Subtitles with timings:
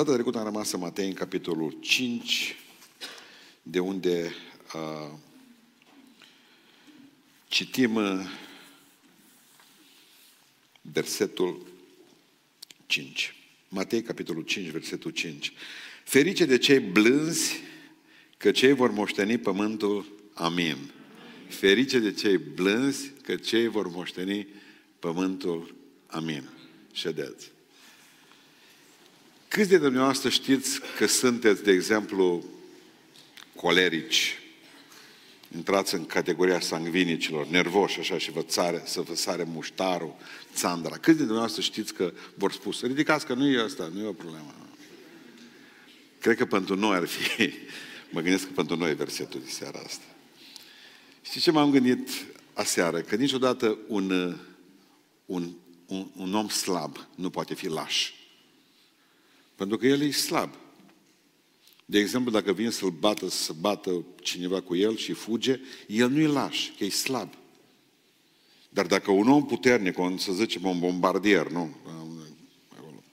[0.00, 2.56] Data trecută am rămas în Matei, în capitolul 5,
[3.62, 4.34] de unde
[4.74, 5.18] uh,
[7.48, 8.20] citim uh,
[10.82, 11.66] versetul
[12.86, 13.34] 5.
[13.68, 15.52] Matei, capitolul 5, versetul 5.
[16.04, 17.60] Ferice de cei blânzi,
[18.36, 20.06] că cei vor moșteni pământul.
[20.34, 20.76] Amin.
[21.48, 24.46] Ferice de cei blânzi, că cei vor moșteni
[24.98, 25.74] pământul.
[26.06, 26.48] Amin.
[26.92, 27.50] Ședeți.
[29.50, 32.44] Câți de dumneavoastră știți că sunteți, de exemplu,
[33.56, 34.38] colerici,
[35.56, 40.14] intrați în categoria sangvinicilor, nervoși așa și vă țare, să vă sare muștarul,
[40.54, 40.96] țandra.
[40.96, 44.12] Câți de dumneavoastră știți că vor spus, ridicați că nu e asta, nu e o
[44.12, 44.54] problemă.
[46.20, 47.52] Cred că pentru noi ar fi,
[48.12, 50.04] mă gândesc că pentru noi e versetul de seara asta.
[51.22, 52.08] Știți ce m-am gândit
[52.52, 53.00] aseară?
[53.00, 54.36] Că niciodată un,
[55.26, 55.52] un,
[55.86, 58.12] un, un om slab nu poate fi laș.
[59.60, 60.54] Pentru că el e slab.
[61.84, 66.26] De exemplu, dacă vine să-l bată, să bată cineva cu el și fuge, el nu-i
[66.26, 67.28] laș, că e slab.
[68.68, 71.76] Dar dacă un om puternic, un, să zicem un bombardier, nu?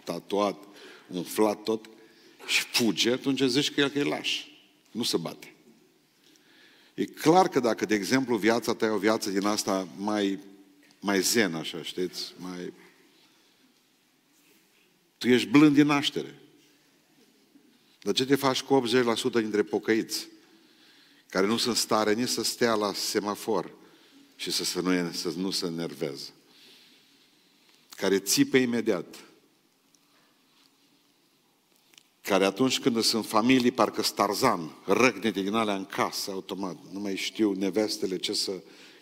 [0.04, 0.64] Tatuat,
[1.08, 1.86] umflat tot,
[2.46, 4.46] și fuge, atunci zici că el că e laș.
[4.92, 5.54] Nu se bate.
[6.94, 10.40] E clar că dacă, de exemplu, viața ta e o viață din asta mai,
[11.00, 12.74] mai zen, așa, știți, mai...
[15.18, 16.42] Tu ești blând din naștere.
[18.02, 18.84] Dar ce te faci cu
[19.30, 20.28] 80% dintre pocăiți?
[21.30, 23.74] Care nu sunt stare nici să stea la semafor
[24.36, 26.30] și să, să, nu, să nu se nerveze.
[27.90, 29.16] Care țipe imediat.
[32.22, 36.78] Care atunci când sunt familii, parcă starzan, răgnete din alea în casă, automat.
[36.92, 38.52] Nu mai știu nevestele ce să,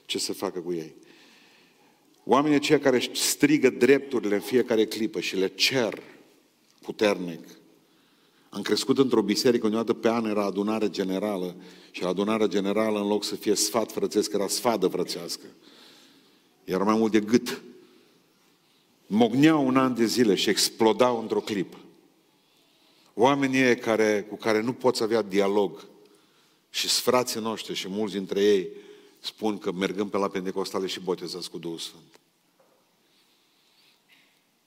[0.05, 0.95] ce să facă cu ei.
[2.27, 6.01] Oamenii aceia care strigă drepturile în fiecare clipă și le cer
[6.81, 7.47] puternic,
[8.49, 11.55] am crescut într-o biserică, unde pe an era adunare generală
[11.91, 15.45] și la adunarea generală, în loc să fie sfat frățesc, era sfadă frățească.
[16.63, 17.61] Era mai mult de gât.
[19.07, 21.77] Mogneau un an de zile și explodau într-o clipă.
[23.13, 25.85] Oamenii care, cu care nu poți avea dialog
[26.69, 28.67] și frații noștri și mulți dintre ei
[29.25, 32.19] spun că mergând pe la Pentecostale și botezați cu Duhul Sfânt.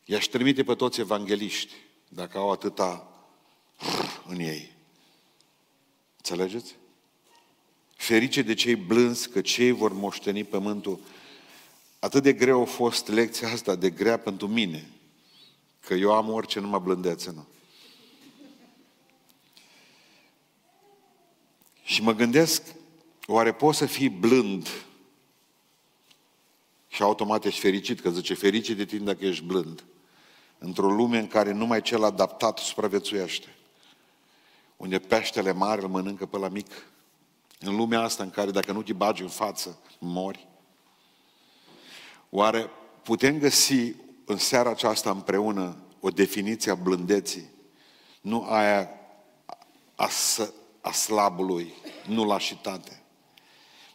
[0.04, 1.72] I-aș trimite pe toți evangeliști,
[2.08, 3.08] dacă au atâta
[4.26, 4.72] în ei.
[6.16, 6.74] Înțelegeți?
[7.96, 11.00] Ferice de cei blânzi, că cei vor moșteni pământul.
[11.98, 14.90] Atât de greu a fost lecția asta, de grea pentru mine,
[15.80, 17.46] că eu am orice numai blândețe, nu.
[21.82, 22.62] Și mă gândesc,
[23.30, 24.68] oare poți să fii blând
[26.88, 29.84] și automat ești fericit, că zice ferice de tine dacă ești blând,
[30.58, 33.52] într-o lume în care numai cel adaptat supraviețuiește
[34.78, 36.86] unde peștele mare îl mănâncă pe la mic.
[37.60, 40.48] În lumea asta în care dacă nu te bagi în față, mori.
[42.30, 42.70] Oare
[43.02, 47.48] putem găsi în seara aceasta împreună o definiție a blândeții?
[48.20, 48.90] Nu aia
[49.94, 50.08] a,
[50.80, 51.72] a slabului,
[52.06, 53.02] nu lașitate.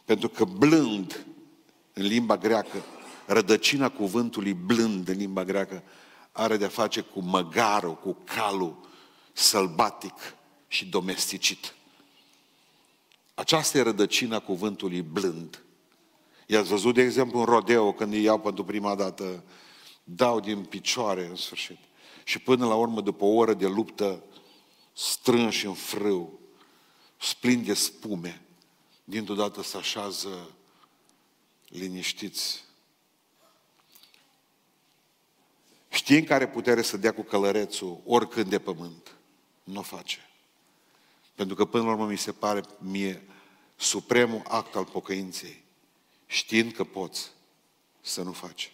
[0.04, 1.26] Pentru că blând,
[1.92, 2.82] în limba greacă,
[3.26, 5.82] rădăcina cuvântului blând în limba greacă,
[6.32, 8.88] are de-a face cu măgarul, cu calul
[9.32, 10.14] sălbatic,
[10.74, 11.74] și domesticit.
[13.34, 15.64] Aceasta e rădăcina cuvântului blând.
[16.46, 19.44] I-ați văzut, de exemplu, în rodeo, când îi iau pentru prima dată,
[20.04, 21.78] dau din picioare, în sfârșit.
[22.24, 24.22] Și până la urmă, după o oră de luptă,
[24.92, 26.40] strânși în frâu,
[27.20, 28.43] splin de spume,
[29.04, 30.50] dintr-o dată se așează
[31.68, 32.64] liniștiți.
[35.88, 39.14] Știi în care putere să dea cu călărețul oricând de pământ.
[39.64, 40.28] Nu o face.
[41.34, 43.28] Pentru că până la urmă mi se pare mie
[43.76, 45.64] supremul act al pocăinței,
[46.26, 47.30] știind că poți
[48.00, 48.72] să nu faci.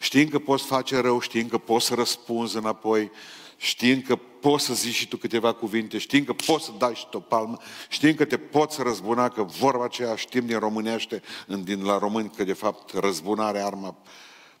[0.00, 3.10] Știind că poți face rău, știind că poți să răspunzi înapoi,
[3.58, 7.06] știind că poți să zici și tu câteva cuvinte, știind că poți să dai și
[7.10, 7.58] tu o palmă,
[7.88, 11.22] știind că te poți răzbuna, că vorba aceea știm din românește,
[11.64, 13.96] din la români, că de fapt răzbunare arma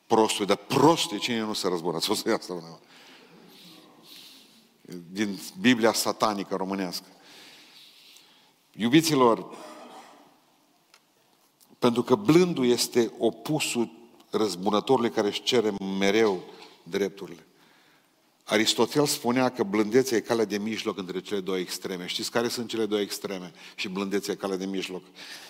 [0.06, 2.00] prostului, dar prostul cine nu se răzbună?
[2.00, 2.80] Să o asta,
[5.10, 7.06] din Biblia satanică românească.
[8.72, 9.56] Iubiților,
[11.78, 13.90] pentru că blândul este opusul
[14.30, 16.42] răzbunătorului care își cere mereu
[16.82, 17.47] drepturile.
[18.48, 22.06] Aristotel spunea că blândețea e calea de mijloc între cele două extreme.
[22.06, 23.52] Știți care sunt cele două extreme?
[23.74, 25.02] Și blândețea e calea de mijloc.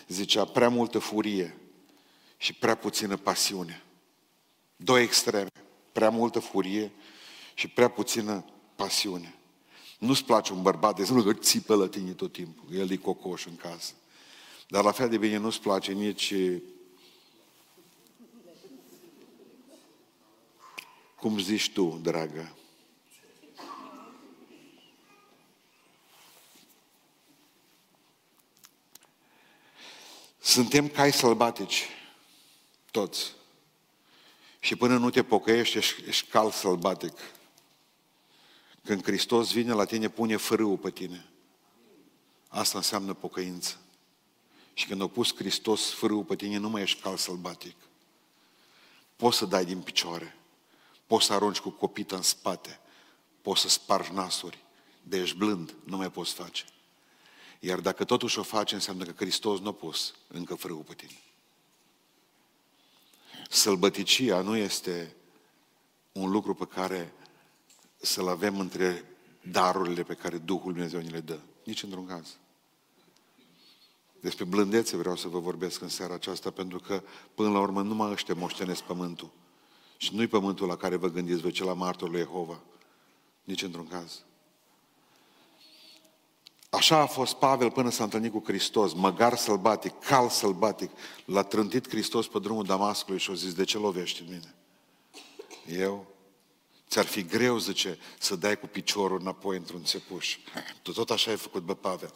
[0.08, 1.56] Zicea prea multă furie
[2.36, 3.82] și prea puțină pasiune.
[4.76, 5.48] Două extreme.
[5.92, 6.92] Prea multă furie
[7.54, 8.44] și prea puțină
[8.76, 9.34] pasiune.
[9.98, 12.76] Nu-ți place un bărbat, de exemplu, că țipă la tine tot timpul.
[12.76, 13.92] El e cocoș în casă.
[14.68, 16.34] Dar la fel de bine nu-ți place nici
[21.16, 22.52] cum zici tu, dragă.
[30.48, 31.88] Suntem cai sălbatici,
[32.90, 33.32] toți.
[34.60, 37.18] Și până nu te pocăiești, ești, ești cal sălbatic.
[38.84, 41.28] Când Hristos vine la tine, pune fărâul pe tine.
[42.48, 43.78] Asta înseamnă pocăință.
[44.74, 47.76] Și când a pus Hristos fărâul pe tine, nu mai ești cal sălbatic.
[49.16, 50.36] Poți să dai din picioare.
[51.06, 52.80] Poți să arunci cu copită în spate.
[53.42, 54.64] Poți să spargi nasuri.
[55.02, 56.64] De ești blând, nu mai poți face.
[57.58, 61.18] Iar dacă totuși o faci, înseamnă că Hristos nu a pus încă frâul pe tine.
[63.48, 65.16] Sălbăticia nu este
[66.12, 67.12] un lucru pe care
[67.96, 69.04] să-l avem între
[69.50, 71.38] darurile pe care Duhul Dumnezeu ne le dă.
[71.64, 72.36] Nici într-un caz.
[74.20, 77.02] Despre blândețe vreau să vă vorbesc în seara aceasta, pentru că,
[77.34, 79.30] până la urmă, numai ăștia moștenesc pământul.
[79.96, 82.60] Și nu-i pământul la care vă gândiți voi, ci la martorul lui Jehova.
[83.44, 84.22] Nici într-un caz.
[86.78, 90.90] Așa a fost Pavel până s-a întâlnit cu Hristos, măgar sălbatic, cal sălbatic.
[91.24, 94.54] L-a trântit Hristos pe drumul Damascului și a zis, de ce lovești în mine?
[95.80, 96.06] Eu?
[96.88, 100.36] Ți-ar fi greu, zice, să dai cu piciorul înapoi într-un țepuș.
[100.82, 102.14] Tu tot așa ai făcut, bă, Pavel.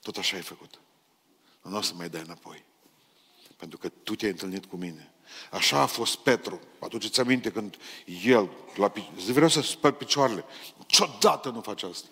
[0.00, 0.80] Tot așa ai făcut.
[1.62, 2.64] Nu o să mai dai înapoi.
[3.56, 5.12] Pentru că tu te-ai întâlnit cu mine.
[5.50, 6.60] Așa a fost Petru.
[6.78, 7.76] Aduceți aminte când
[8.24, 10.44] el, la, zi, vreau să spăl picioarele.
[10.78, 12.08] Niciodată nu face asta.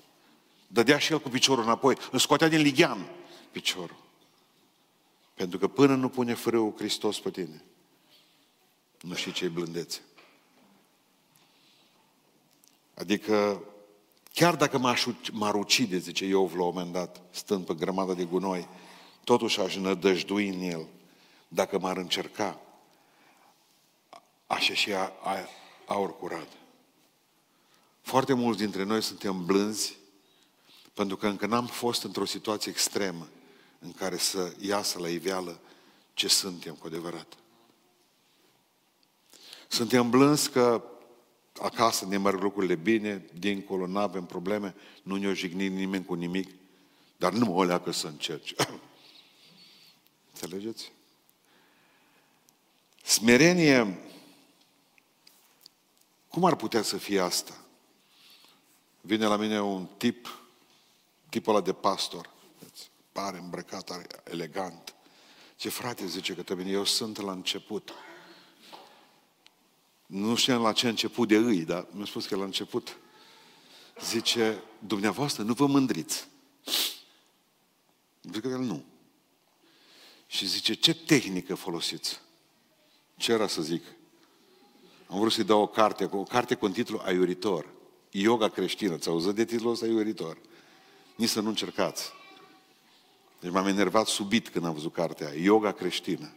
[0.75, 1.97] Dădea și el cu piciorul înapoi.
[2.11, 3.07] Îl scoatea din lighean
[3.53, 3.97] piciorul.
[5.35, 7.65] Pentru că până nu pune frâul Hristos pe tine,
[9.01, 10.01] nu știi ce-i blândețe.
[12.95, 13.65] Adică,
[14.33, 14.79] chiar dacă
[15.33, 18.69] m-ar ucide, zice Iov la un moment dat, stând pe grămadă de gunoi,
[19.25, 20.87] totuși aș nădăjdui în el.
[21.49, 22.61] Dacă m-ar încerca,
[24.47, 25.49] așa și a, a,
[25.87, 26.49] aur curat.
[28.01, 30.03] Foarte mulți dintre noi suntem blânzi
[30.95, 33.29] pentru că încă n-am fost într-o situație extremă
[33.79, 35.61] în care să iasă la iveală
[36.15, 37.37] ce suntem cu adevărat.
[39.69, 40.85] Suntem blânzi că
[41.61, 46.51] acasă ne merg lucrurile bine, dincolo nu avem probleme, nu ne-o jigni nimeni cu nimic,
[47.17, 48.55] dar nu mă leacă să încerci.
[50.33, 50.93] Înțelegeți?
[53.05, 53.99] Smerenie,
[56.29, 57.65] cum ar putea să fie asta?
[59.01, 60.44] Vine la mine un tip
[61.35, 62.31] tipul ăla de pastor,
[63.13, 64.95] pare îmbrăcat, elegant.
[65.57, 67.93] Ce frate, zice că mine, eu sunt la început.
[70.07, 72.97] Nu știam la ce început de îi, dar mi-a spus că la început.
[74.01, 76.29] Zice, dumneavoastră, nu vă mândriți.
[78.23, 78.85] Zic că el nu.
[80.27, 82.21] Și zice, ce tehnică folosiți?
[83.17, 83.85] Ce era să zic?
[85.07, 87.67] Am vrut să-i dau o carte, o carte cu un titlu aiuritor.
[88.11, 88.97] Yoga creștină.
[88.97, 90.39] Ți-au auzit de titlul ăsta aiuritor?
[91.15, 92.13] Nici să nu încercați.
[93.41, 96.35] Deci m-am enervat subit când am văzut cartea aia, yoga creștină.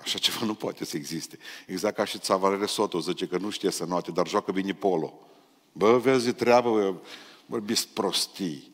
[0.00, 1.38] Așa ceva nu poate să existe.
[1.66, 5.18] Exact ca și Țavalere Soto zice că nu știe să noate, dar joacă bine polo.
[5.72, 6.94] Bă, vezi treabă, bă,
[7.46, 8.70] vorbiți prostii.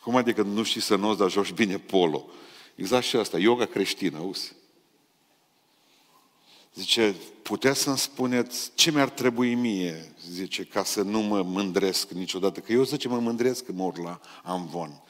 [0.00, 2.26] Cum adică nu știi să noți, dar joci bine polo?
[2.74, 4.52] Exact și asta, yoga creștină, auzi?
[6.74, 12.60] Zice, puteți să-mi spuneți ce mi-ar trebui mie, zice, ca să nu mă mândresc niciodată,
[12.60, 15.02] că eu zice mă mândresc că mor la Amvon.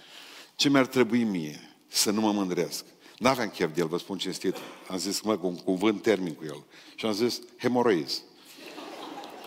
[0.56, 2.84] Ce mi-ar trebui mie să nu mă mândresc?
[3.18, 4.56] N-aveam chef de el, vă spun cinstit.
[4.88, 6.64] Am zis, mă, cu un cuvânt termin cu el.
[6.94, 8.22] Și am zis, hemoroiz.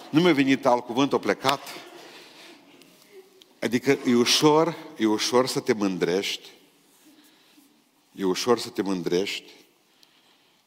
[0.09, 1.61] Nu mi-a venit alt cuvânt, a plecat.
[3.59, 6.49] Adică e ușor, e ușor să te mândrești,
[8.11, 9.51] e ușor să te mândrești,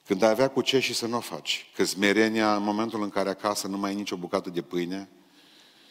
[0.06, 1.66] când ai avea cu ce și să nu o faci.
[1.74, 5.08] Că smerenia, în momentul în care acasă nu mai ai nicio bucată de pâine,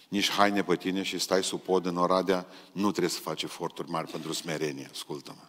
[0.07, 3.89] nici haine pe tine și stai sub pod în Oradea, nu trebuie să faci eforturi
[3.89, 5.47] mari pentru smerenie, ascultă-mă.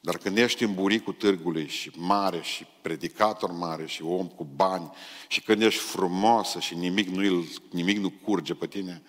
[0.00, 4.90] Dar când ești în buricul târgului și mare și predicator mare și om cu bani
[5.28, 9.02] și când ești frumoasă și nimic nu, nimic nu curge pe tine,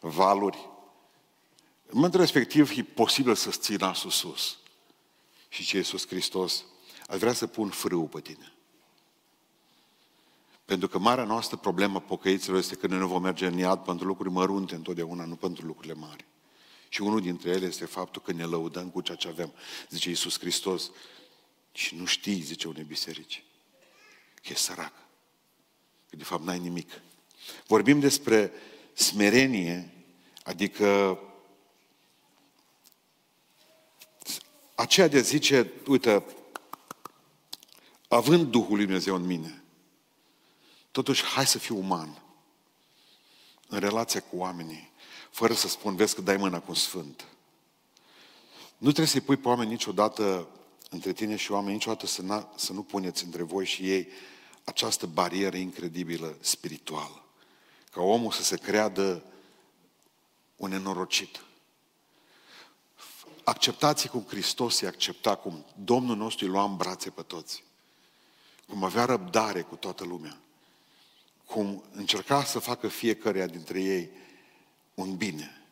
[0.00, 0.58] valuri,
[1.86, 4.58] în momentul respectiv e posibil să-ți ții nasul sus.
[5.48, 6.64] Și ce Iisus Hristos
[7.08, 8.52] Aș vrea să pun frâul pe tine.
[10.64, 14.06] Pentru că marea noastră problemă pocăiților este că noi nu vom merge în iad pentru
[14.06, 16.24] lucruri mărunte întotdeauna, nu pentru lucrurile mari.
[16.88, 19.52] Și unul dintre ele este faptul că ne lăudăm cu ceea ce avem.
[19.88, 20.90] Zice Iisus Hristos,
[21.72, 23.44] și nu știi, zice unei biserici,
[24.34, 24.92] că e sărac.
[26.10, 26.90] că de fapt n-ai nimic.
[27.66, 28.52] Vorbim despre
[28.92, 29.92] smerenie,
[30.42, 31.18] adică
[34.74, 36.24] aceea de zice, uite,
[38.14, 39.62] având Duhul lui Dumnezeu în mine,
[40.90, 42.22] totuși hai să fiu uman
[43.68, 44.90] în relația cu oamenii,
[45.30, 47.24] fără să spun, vezi că dai mâna cu un sfânt.
[48.76, 50.48] Nu trebuie să-i pui pe oameni niciodată
[50.90, 54.08] între tine și oameni, niciodată să, să nu puneți între voi și ei
[54.64, 57.24] această barieră incredibilă spirituală.
[57.90, 59.24] Ca omul să se creadă
[60.56, 61.44] un nenorocit.
[63.44, 67.64] Acceptați cum Hristos i-a acceptat, cum Domnul nostru îi lua în brațe pe toți.
[68.68, 70.38] Cum avea răbdare cu toată lumea.
[71.44, 74.10] Cum încerca să facă fiecare dintre ei
[74.94, 75.66] un bine.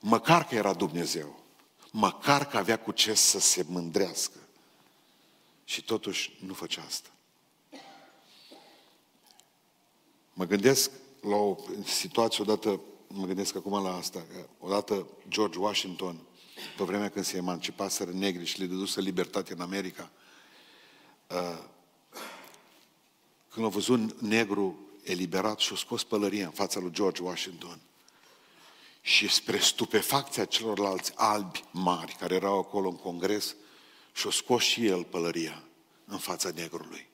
[0.00, 1.42] Măcar că era Dumnezeu.
[1.90, 4.38] Măcar că avea cu ce să se mândrească.
[5.64, 7.08] Și totuși nu făcea asta.
[10.32, 10.90] Mă gândesc
[11.20, 14.24] la o situație odată, mă gândesc acum la asta,
[14.58, 16.20] odată George Washington,
[16.76, 20.19] pe vremea când se emancipaseră negri și le dăduse libertate în America, uh,
[23.48, 27.80] când a văzut negru eliberat și a scos pălăria în fața lui George Washington,
[29.00, 33.54] și spre stupefacția celorlalți albi mari care erau acolo în congres,
[34.12, 35.62] și-a scos și el pălăria
[36.04, 37.08] în fața negrului.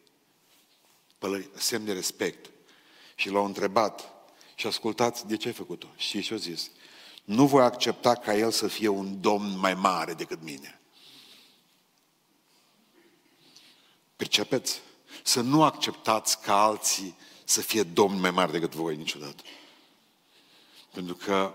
[1.18, 2.50] Pălăria, semn de respect.
[3.14, 4.12] Și l-au întrebat,
[4.54, 5.86] și ascultați de ce ai făcut-o.
[5.96, 6.70] Și și-a zis,
[7.24, 10.80] nu voi accepta ca el să fie un domn mai mare decât mine.
[14.16, 14.80] Percepeți?
[15.22, 19.42] Să nu acceptați ca alții să fie domni mai mari decât voi niciodată.
[20.92, 21.54] Pentru că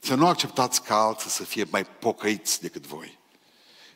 [0.00, 3.18] să nu acceptați ca alții să fie mai pocăiți decât voi.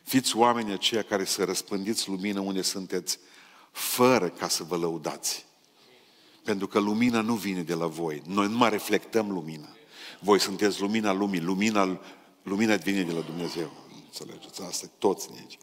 [0.03, 3.19] Fiți oamenii aceia care să răspândiți lumină unde sunteți,
[3.71, 5.45] fără ca să vă lăudați.
[6.43, 8.21] Pentru că lumina nu vine de la voi.
[8.25, 9.67] Noi nu mai reflectăm lumina.
[10.19, 11.39] Voi sunteți lumina lumii.
[11.39, 11.99] Lumina,
[12.43, 13.71] lumina vine de la Dumnezeu.
[14.05, 14.61] Înțelegeți?
[14.61, 15.57] Asta toți aici.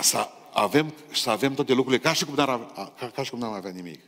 [0.00, 2.66] Să avem, să avem toate lucrurile ca și cum n-ar,
[2.98, 4.00] ca, ca și cum n-am avea nimic.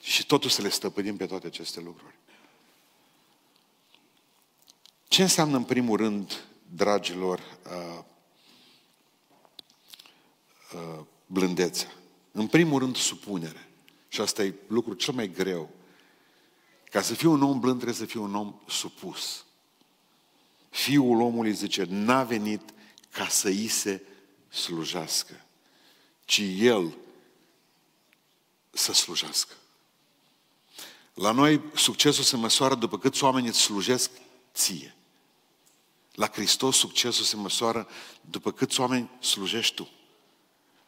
[0.00, 2.14] Și totuși să le stăpânim pe toate aceste lucruri.
[5.08, 8.04] Ce înseamnă în primul rând, dragilor, uh,
[10.74, 11.92] uh, blândețea?
[12.32, 13.68] În primul rând, supunere.
[14.08, 15.70] Și asta e lucrul cel mai greu.
[16.90, 19.44] Ca să fiu un om blând, trebuie să fiu un om supus.
[20.70, 22.62] Fiul omului, zice, n-a venit
[23.10, 24.02] ca să îi se
[24.48, 25.44] slujească,
[26.24, 26.96] ci el
[28.70, 29.54] să slujească.
[31.14, 34.10] La noi succesul se măsoară după câți oameni îți slujesc
[34.54, 34.94] ție.
[36.14, 37.88] La Hristos succesul se măsoară
[38.20, 39.88] după câți oameni slujești tu.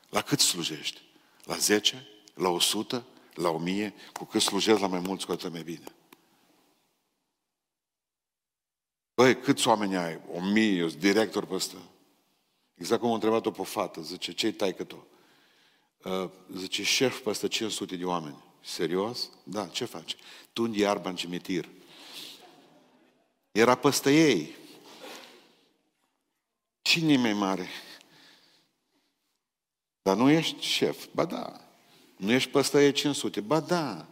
[0.08, 1.00] La cât slujești?
[1.44, 2.08] La 10?
[2.34, 3.06] La 100?
[3.34, 3.94] La 1000?
[4.12, 5.94] Cu cât slujești la mai mulți, cu atât mai bine.
[9.14, 10.20] Băi, câți oameni ai?
[10.32, 11.76] O mie, eu sunt director pe ăsta.
[12.80, 14.00] Exact cum a întrebat-o pe fată.
[14.00, 15.06] Zice, ce-i taică tu?
[16.04, 18.44] Uh, zice, șef pe ăsta 500 de oameni.
[18.60, 19.30] Serios?
[19.42, 20.16] Da, ce faci?
[20.52, 21.68] Tundi iarba în cimitir.
[23.52, 24.54] Era păstă ei.
[26.82, 27.68] Cine e mai mare?
[30.02, 31.06] Dar nu ești șef.
[31.12, 31.60] Ba da.
[32.16, 33.40] Nu ești păstăie 500.
[33.40, 34.06] Ba da.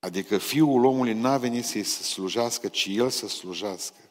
[0.00, 4.07] Adică Fiul omului n-a venit să-i slujească, ci El să slujească.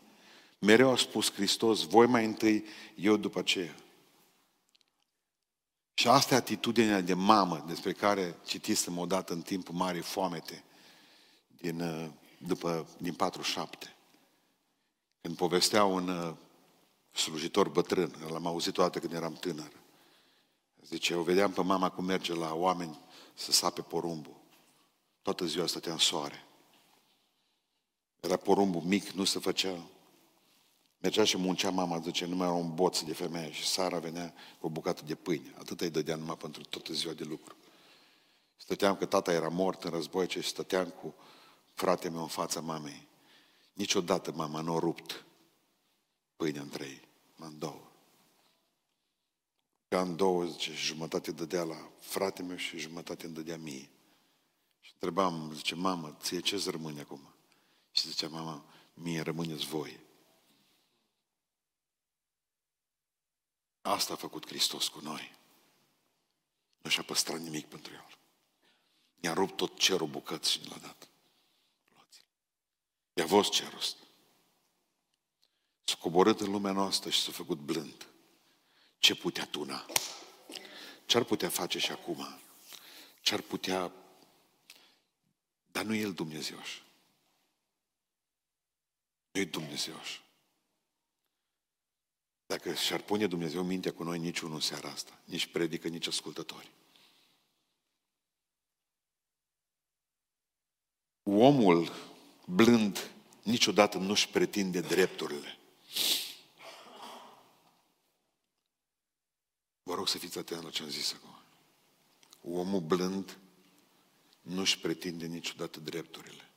[0.59, 3.75] Mereu a spus Hristos, voi mai întâi, eu după aceea.
[5.93, 10.63] Și asta e atitudinea de mamă despre care citisem odată în timpul marii foamete
[11.47, 13.95] din, uh, după, din 47.
[15.21, 16.33] Când povestea un uh,
[17.11, 19.71] slujitor bătrân, l-am auzit toată când eram tânăr.
[20.81, 22.99] Zice, o vedeam pe mama cum merge la oameni
[23.33, 24.35] să sape porumbul.
[25.21, 26.45] Toată ziua stătea în soare.
[28.19, 29.77] Era porumbul mic, nu se făcea.
[30.97, 34.33] Mergea și muncea mama, zice, nu mai era un boț de femeie și Sara venea
[34.59, 35.53] cu o bucată de pâine.
[35.57, 37.55] Atât îi dădea numai pentru toată ziua de lucru.
[38.55, 41.15] Stăteam că tata era mort în război și stăteam cu
[41.73, 43.07] fratele meu în fața mamei.
[43.73, 45.25] Niciodată mama nu a rupt
[46.35, 47.91] pâinea între ei în două.
[49.87, 53.89] Ca în două, zice, jumătate dădea la frate meu și jumătate îmi dădea mie.
[54.79, 57.33] Și întrebam, zice, mamă, ție ce-ți rămâne acum?
[57.91, 59.99] Și zicea, mama, mie rămâneți voi.
[63.87, 65.35] Asta a făcut Hristos cu noi.
[66.81, 68.07] Nu și-a păstrat nimic pentru el.
[69.19, 71.09] I-a rupt tot cerul bucăți și l-a dat.
[73.13, 74.01] I-a fost cerul ăsta.
[75.83, 78.07] S-a coborât în lumea noastră și s-a făcut blând.
[78.99, 79.85] Ce putea tuna?
[81.05, 82.39] Ce ar putea face și acum?
[83.27, 83.91] ce-ar putea,
[85.71, 86.79] dar nu e El Dumnezeuș.
[89.31, 90.19] Nu e Dumnezeuș.
[92.47, 96.71] Dacă și-ar pune Dumnezeu mintea cu noi, niciunul în seara asta, nici predică, nici ascultători.
[101.23, 101.91] Omul
[102.45, 103.11] blând
[103.43, 105.57] niciodată nu-și pretinde drepturile.
[109.83, 111.35] Vă rog să fiți atenți la ce am zis acum.
[112.41, 113.37] Omul blând
[114.41, 116.49] nu-și pretinde niciodată drepturile.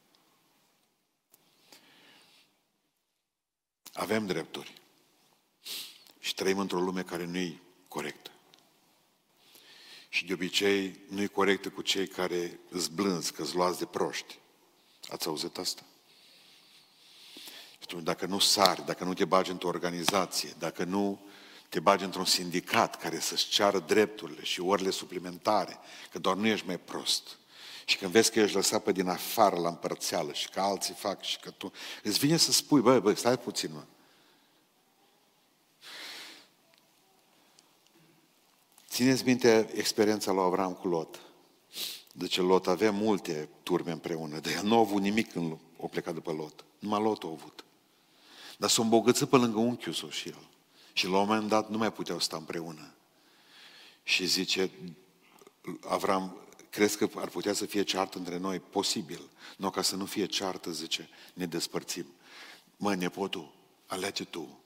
[3.93, 4.81] Avem drepturi.
[6.21, 8.31] Și trăim într-o lume care nu e corectă.
[10.09, 13.85] Și de obicei nu e corectă cu cei care îți blânzi, că îți luați de
[13.85, 14.39] proști.
[15.09, 15.83] Ați auzit asta?
[18.03, 21.21] Dacă nu sari, dacă nu te bagi într-o organizație, dacă nu
[21.69, 25.79] te bagi într-un sindicat care să-și ceară drepturile și orele suplimentare,
[26.13, 27.39] că doar nu ești mai prost.
[27.85, 31.23] Și când vezi că ești lăsat pe din afară la împărțeală și că alții fac
[31.23, 31.73] și că tu...
[32.03, 33.85] Îți vine să spui, băi, băi, stai puțin, mă.
[38.91, 41.21] Țineți minte experiența lui Avram cu Lot.
[42.13, 46.15] Deci Lot avea multe turme împreună, de el nu a avut nimic când o plecat
[46.15, 46.65] după Lot.
[46.79, 47.65] Numai Lot a avut.
[48.59, 50.49] Dar s-a îmbogățit pe lângă unchiul său și el.
[50.93, 52.95] Și la un moment dat nu mai puteau sta împreună.
[54.03, 54.71] Și zice,
[55.89, 56.37] Avram,
[56.71, 58.61] crezi că ar putea să fie ceartă între noi?
[58.61, 59.31] Posibil.
[59.57, 62.07] Nu, ca să nu fie ceartă, zice, ne despărțim.
[62.77, 63.53] Mă, nepotul,
[63.87, 64.61] alege tu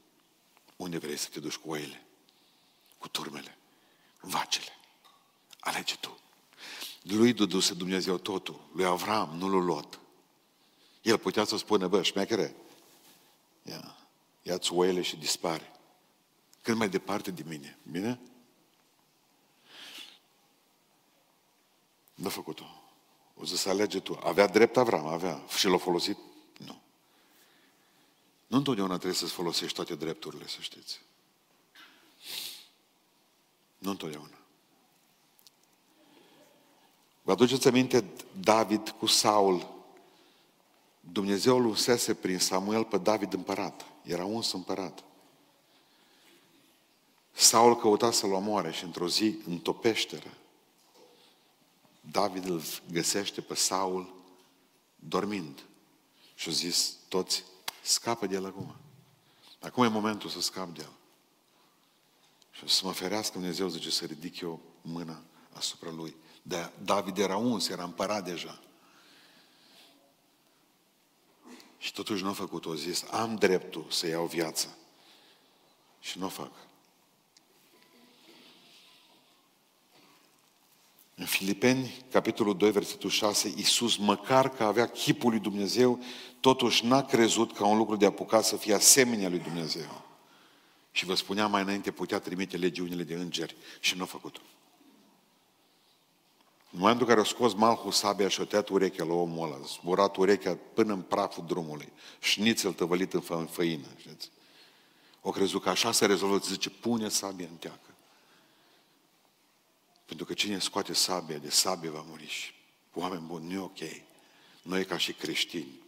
[0.77, 2.07] unde vrei să te duci cu oile,
[2.99, 3.59] cu turmele,
[4.25, 4.79] vacile.
[5.61, 6.19] Alege tu.
[7.03, 10.01] Lui dăduse Dumnezeu totul, lui Avram, nu lui Lot.
[11.03, 12.57] El putea să spună, bă, șmechere,
[13.63, 13.97] ia,
[14.43, 15.73] ia-ți oile și dispare.
[16.63, 17.79] Cât mai departe de mine.
[17.91, 18.21] Bine?
[22.15, 22.65] Nu a făcut-o.
[23.37, 24.19] O să alege tu.
[24.23, 25.43] Avea drept Avram, avea.
[25.57, 26.19] Și l-a folosit?
[26.59, 26.81] Nu.
[28.47, 31.01] Nu întotdeauna trebuie să-ți folosești toate drepturile, să știți.
[33.85, 34.39] Nu întotdeauna.
[37.23, 38.05] Vă aduceți aminte
[38.41, 39.69] David cu Saul?
[41.01, 43.85] Dumnezeu îl usese prin Samuel pe David împărat.
[44.03, 45.05] Era uns împărat.
[47.33, 50.23] Saul căuta să-l omoare și într-o zi întopește
[52.01, 54.15] David îl găsește pe Saul
[54.95, 55.65] dormind.
[56.35, 57.45] Și a zis toți,
[57.83, 58.75] scapă de el acum.
[59.61, 60.93] Acum e momentul să scap de el.
[62.57, 66.17] Și să mă ferească Dumnezeu, zice, să ridic eu mâna asupra lui.
[66.43, 68.61] Dar David era uns, era împărat deja.
[71.79, 74.69] Și totuși nu a făcut-o, a zis, am dreptul să iau viața.
[76.01, 76.53] Și nu o fac.
[81.15, 86.03] În Filipeni, capitolul 2, versetul 6, Iisus, măcar că avea chipul lui Dumnezeu,
[86.41, 90.05] totuși n-a crezut ca un lucru de apucat să fie asemenea lui Dumnezeu.
[90.95, 94.41] Și vă spuneam mai înainte, putea trimite legiunile de îngeri și nu a făcut-o.
[96.71, 99.65] În momentul în care a scos Malhul sabia și a tăiat urechea la omul ăla,
[99.65, 104.31] zburat urechea până în praful drumului, șnițel tăvălit în făină, știți?
[105.23, 107.95] O crezut că așa se rezolvă, zice, pune sabia în teacă.
[110.07, 112.53] Pentru că cine scoate sabia, de sabie va muri și
[112.93, 114.03] oameni buni, nu e ok.
[114.63, 115.81] Noi ca și creștini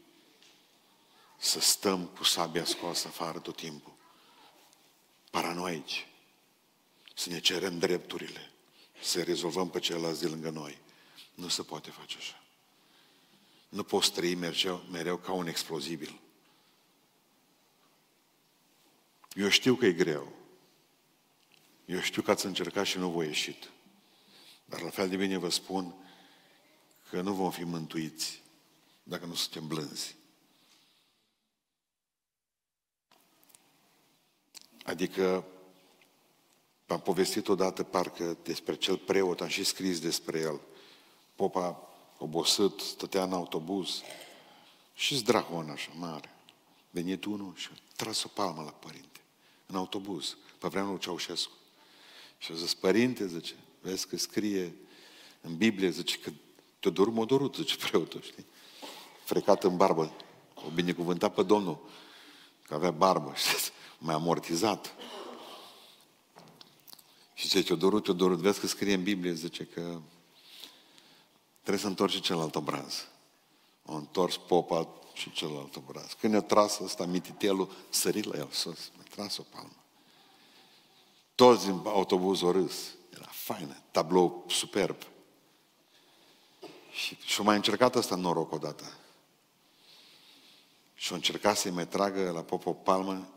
[1.38, 3.95] să stăm cu sabia scoasă afară tot timpul.
[5.36, 6.06] Paranoici.
[7.14, 8.50] Să ne cerem drepturile.
[9.02, 10.78] Să rezolvăm pe ceilalți de lângă noi.
[11.34, 12.42] Nu se poate face așa.
[13.68, 16.20] Nu poți trăi mereu, mereu ca un explozibil.
[19.34, 20.32] Eu știu că e greu.
[21.84, 23.70] Eu știu că ați încercat și nu voi ieșit.
[24.64, 25.94] Dar la fel de bine vă spun
[27.10, 28.42] că nu vom fi mântuiți
[29.02, 30.15] dacă nu suntem blânzi.
[34.86, 35.44] Adică
[36.86, 40.60] am povestit odată parcă despre cel preot, am și scris despre el.
[41.34, 44.02] Popa obosit, stătea în autobuz
[44.94, 46.30] și zdrahon așa mare.
[46.90, 49.20] Venit unul și a tras o palmă la părinte,
[49.66, 51.52] în autobuz, pe vremea lui Ceaușescu.
[52.38, 54.74] Și a zis, părinte, zice, Vezi că scrie
[55.40, 56.30] în Biblie, zice că
[56.80, 58.44] Teodor m-a dorut, zice preotul, știi?
[59.24, 60.12] Frecat în barbă.
[60.54, 61.78] O binecuvântat pe Domnul
[62.62, 63.74] că avea barbă, știi?
[63.98, 64.94] Mai amortizat.
[67.34, 70.00] Și zice, Teodorul, Teodorul, vezi că scrie în Biblie, zice că
[71.60, 73.06] trebuie să întorci celălalt obraz.
[73.84, 76.16] O întors popa și celălalt obraz.
[76.20, 79.76] Când ne-a tras ăsta mititelul, sărit la el sus, mi-a tras o palmă.
[81.34, 82.96] Toți din autobuz o râs
[83.46, 84.96] faină, tablou superb.
[86.90, 88.96] Și și-a mai încercat asta noroc odată.
[90.94, 93.28] Și-a încercat să-i mai tragă la Popo o palmă,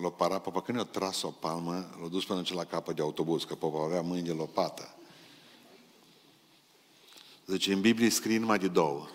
[0.00, 0.62] l-a parat Popa.
[0.62, 3.84] Când i-a tras o palmă, l-a dus până ce la capăt de autobuz, că Popa
[3.84, 4.94] avea mâini de lopată.
[7.44, 9.06] Deci în Biblie scrie numai de două.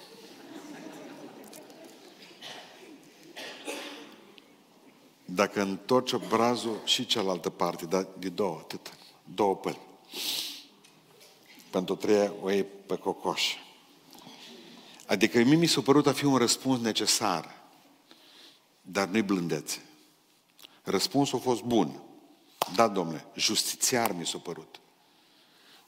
[5.25, 8.93] Dacă întorci obrazul și cealaltă parte, dar de două, atât.
[9.35, 9.79] Două păli.
[11.69, 13.53] Pentru treia o iei pe cocoș.
[15.07, 17.55] Adică mie mi s-a părut a fi un răspuns necesar,
[18.81, 19.86] dar nu-i blândețe.
[20.89, 22.01] Răspunsul a fost bun.
[22.75, 24.79] Da, domnule, justițiar mi s-a părut.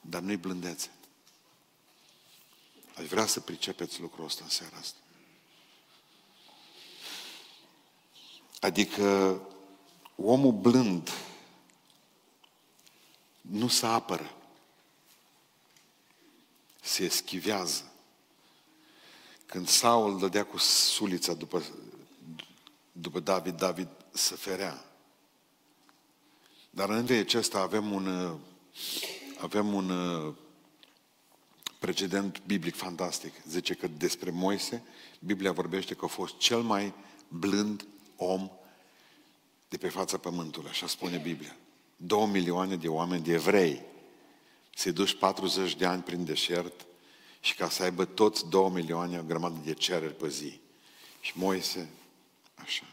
[0.02, 0.90] Dar nu-i blândețe.
[2.96, 4.98] Aș vrea să pricepeți lucrul ăsta în seara asta.
[8.60, 9.42] Adică
[10.16, 11.10] omul blând
[13.42, 14.36] nu se apără,
[16.82, 17.92] se eschivează.
[19.46, 21.64] Când Saul dădea cu sulița după,
[22.92, 24.84] după David, David se ferea.
[26.70, 28.38] Dar înainte de acesta avem un,
[29.40, 29.92] avem un
[31.80, 33.34] precedent biblic fantastic.
[33.48, 34.84] Zice că despre Moise,
[35.20, 36.94] Biblia vorbește că a fost cel mai
[37.28, 38.52] blând om
[39.70, 41.56] de pe fața pământului, așa spune Biblia.
[41.96, 43.82] Două milioane de oameni, de evrei,
[44.76, 46.86] se duci 40 de ani prin deșert
[47.40, 50.60] și ca să aibă toți două milioane, o grămadă de cereri pe zi.
[51.22, 51.90] Și Moise,
[52.56, 52.84] așa.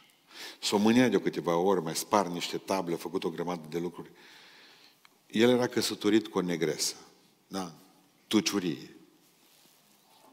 [0.61, 4.11] S-o mânia de câteva ori, mai spar niște table, a făcut o grămadă de lucruri.
[5.27, 6.95] El era căsătorit cu o negresă.
[7.47, 7.73] Da?
[8.27, 8.97] Tuciurie.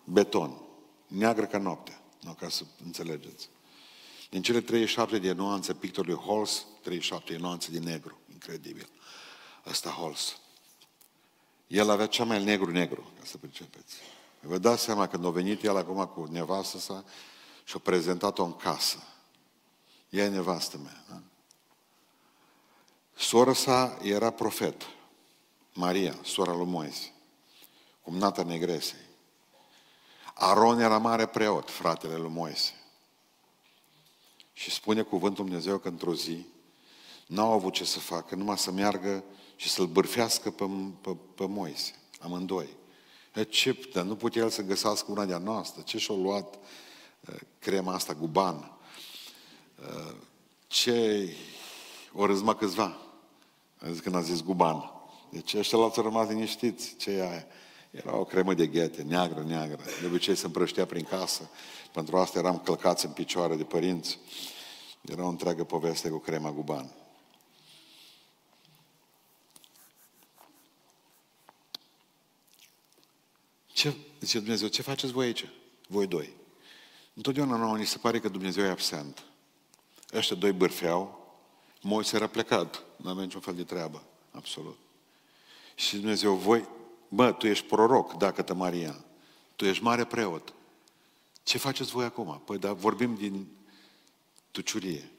[0.03, 0.61] Beton.
[1.07, 2.01] Neagră ca noaptea.
[2.19, 3.49] Nu, ca să înțelegeți.
[4.29, 8.17] Din cele 37 de nuanțe pictorului Holz, 37 de nuanțe de negru.
[8.31, 8.89] Incredibil.
[9.65, 10.37] Ăsta Holz.
[11.67, 13.95] El avea cea mai negru-negru, ca să pricepeți.
[14.39, 17.03] Vă dați seama când a venit el acum cu nevastă sa
[17.63, 18.97] și a prezentat-o în casă.
[20.13, 21.03] Ea e nevastă mea.
[21.09, 21.21] Da?
[23.15, 24.81] Sora sa era profet.
[25.73, 27.13] Maria, sora lui Moise.
[28.01, 29.05] Cumnata negresei.
[30.33, 32.73] Aron era mare preot, fratele lui Moise.
[34.53, 36.45] Și spune cuvântul Dumnezeu că într-o zi
[37.27, 39.23] n-au avut ce să facă, numai să meargă
[39.55, 40.65] și să-l bârfească pe,
[41.01, 42.69] pe, pe Moise, amândoi.
[43.33, 45.81] E, ce, dar nu putea el să găsească una de-a noastră.
[45.81, 46.55] Ce și-a luat
[47.19, 48.77] uh, crema asta, guban?
[49.87, 50.15] Uh,
[50.67, 51.29] ce
[52.13, 52.97] o râzma câțiva?
[53.89, 54.91] Zis când a zis guban.
[55.29, 56.95] Deci ăștia l-au rămas liniștiți.
[56.95, 57.45] Ce e aia?
[57.91, 59.83] Era o cremă de ghete, neagră, neagră.
[60.01, 61.49] De obicei se împrăștea prin casă.
[61.91, 64.19] Pentru asta eram călcați în picioare de părinți.
[65.01, 66.91] Era o întreagă poveste cu crema guban.
[73.67, 75.49] Ce, zice Dumnezeu, ce faceți voi aici?
[75.87, 76.33] Voi doi.
[77.13, 79.23] Întotdeauna nouă ni se pare că Dumnezeu e absent.
[80.13, 81.21] Ăștia doi bârfeau,
[81.81, 84.77] Moise era plecat, nu avea niciun fel de treabă, absolut.
[85.75, 86.67] Și Dumnezeu, voi,
[87.07, 89.05] bă, tu ești proroc, dacă te Maria,
[89.55, 90.53] tu ești mare preot.
[91.43, 92.41] Ce faceți voi acum?
[92.45, 93.47] Păi, dar vorbim din
[94.51, 95.11] tuciurie.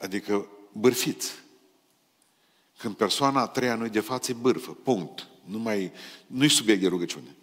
[0.00, 1.32] Adică bârfiți.
[2.76, 4.72] Când persoana a treia nu de față, e bârfă.
[4.72, 5.28] Punct.
[5.44, 5.92] Nu mai,
[6.26, 7.36] nu-i subiect de rugăciune.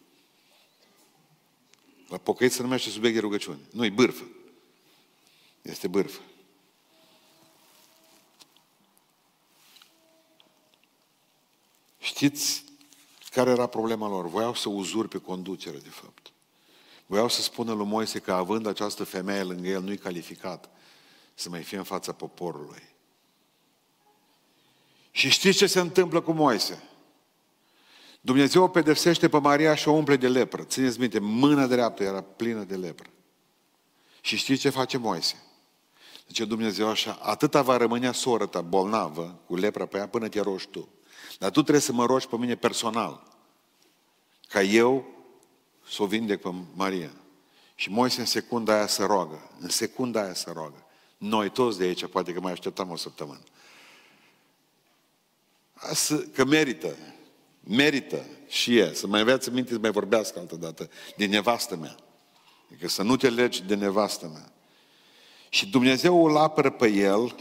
[2.07, 3.59] La pocăit se numește subiect de rugăciune.
[3.71, 4.23] Nu, e bârfă.
[5.61, 6.21] Este bârfă.
[11.99, 12.63] Știți
[13.29, 14.27] care era problema lor?
[14.27, 16.31] Voiau să uzurpe conducere, de fapt.
[17.05, 20.69] Voiau să spună lui Moise că având această femeie lângă el, nu-i calificat
[21.33, 22.83] să mai fie în fața poporului.
[25.11, 26.83] Și știți ce se întâmplă cu Moise?
[28.21, 30.63] Dumnezeu o pedepsește pe Maria și o umple de lepră.
[30.63, 33.09] Țineți minte, mâna dreaptă era plină de lepră.
[34.21, 35.43] Și știți ce face Moise?
[36.29, 40.41] Zice Dumnezeu așa, atâta va rămâne soră ta bolnavă cu lepra pe ea până te
[40.41, 40.87] rogi tu.
[41.39, 43.23] Dar tu trebuie să mă rogi pe mine personal.
[44.47, 45.05] Ca eu
[45.89, 47.11] să o vindec pe Maria.
[47.75, 49.49] Și Moise în secunda aia să roagă.
[49.59, 50.85] În secunda aia să roagă.
[51.17, 53.41] Noi toți de aici, poate că mai așteptăm o săptămână.
[56.33, 56.95] Că merită.
[57.59, 58.93] Merită și e.
[58.93, 61.95] Să mai aveți minte să mai vorbească altă dată de nevastă mea.
[62.71, 64.51] Adică să nu te legi de nevastă mea.
[65.49, 67.35] Și Dumnezeu îl apără pe el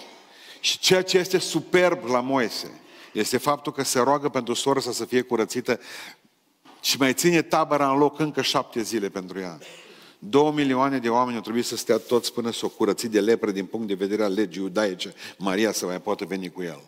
[0.61, 2.81] și ceea ce este superb la Moise
[3.13, 5.81] este faptul că se roagă pentru soră să fie curățită
[6.81, 9.59] și mai ține tabăra în loc încă șapte zile pentru ea.
[10.19, 13.51] Două milioane de oameni au trebuit să stea toți până să o curăți de lepră
[13.51, 16.83] din punct de vedere al legii iudaice, Maria să mai poată veni cu el.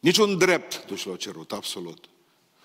[0.00, 2.04] Niciun drept nu și l-a cerut, absolut.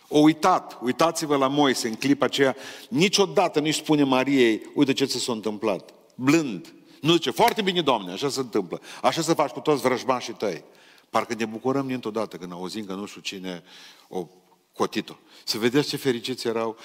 [0.08, 2.56] O uitat, uitați-vă la Moise în clipa aceea,
[2.89, 5.93] niciodată nu-i spune Mariei, uite ce ți s-a întâmplat.
[6.15, 6.73] Blând.
[7.02, 8.82] Nu zice, foarte bine, Doamne, așa se întâmplă.
[9.02, 10.64] Așa să faci cu toți vrăjmașii tăi.
[11.10, 13.64] Parcă ne bucurăm dintotdată când auzim că nu știu cine
[14.08, 14.28] o
[14.74, 15.14] cotit-o.
[15.44, 16.78] Să vedeți ce fericiți erau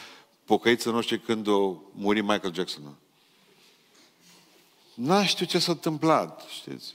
[0.45, 2.97] pocăiții noștri când o muri Michael Jackson.
[4.95, 6.95] N-a știu ce s-a întâmplat, știți?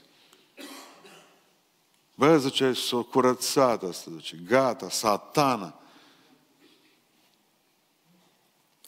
[2.14, 5.80] Bă, zice, s-a curățat asta, zice, gata, satana.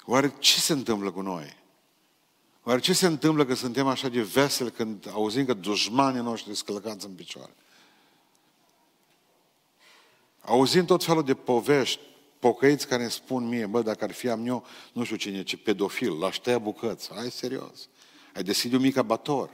[0.05, 1.57] Oare ce se întâmplă cu noi?
[2.65, 7.07] Oare ce se întâmplă că suntem așa de veseli când auzim că dușmanii noștri scălcați
[7.07, 7.55] în picioare?
[10.41, 12.01] Auzim tot felul de povești,
[12.39, 15.57] pocăiți care ne spun mie, bă, dacă ar fi am eu, nu știu cine, ce
[15.57, 17.15] pedofil, l-aș tăia bucăți.
[17.15, 17.89] Hai serios.
[18.35, 19.51] Ai deschide un mic abator.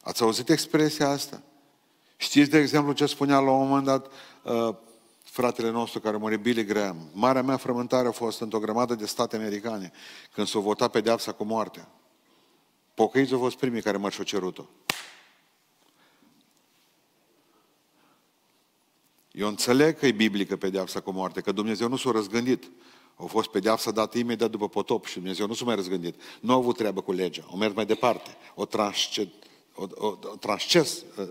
[0.00, 1.42] Ați auzit expresia asta?
[2.16, 4.76] Știți, de exemplu, ce spunea la un moment dat uh,
[5.34, 7.10] fratele nostru care murit, Billy Graham.
[7.12, 9.92] Marea mea frământare a fost într-o grămadă de state americane,
[10.32, 11.88] când s-a votat pedeapsa cu moartea.
[12.94, 14.66] Pocăiți au fost primii care mă și-au cerut-o.
[19.32, 22.70] Eu înțeleg că e biblică pedeapsa cu moarte, că Dumnezeu nu s-a răzgândit.
[23.16, 26.20] Au fost pedeapsa dată imediat după potop și Dumnezeu nu s-a mai răzgândit.
[26.40, 27.44] Nu au avut treabă cu legea.
[27.50, 28.36] Au mers mai departe.
[28.54, 29.32] O, transce,
[29.74, 31.28] o, o, o transces uh,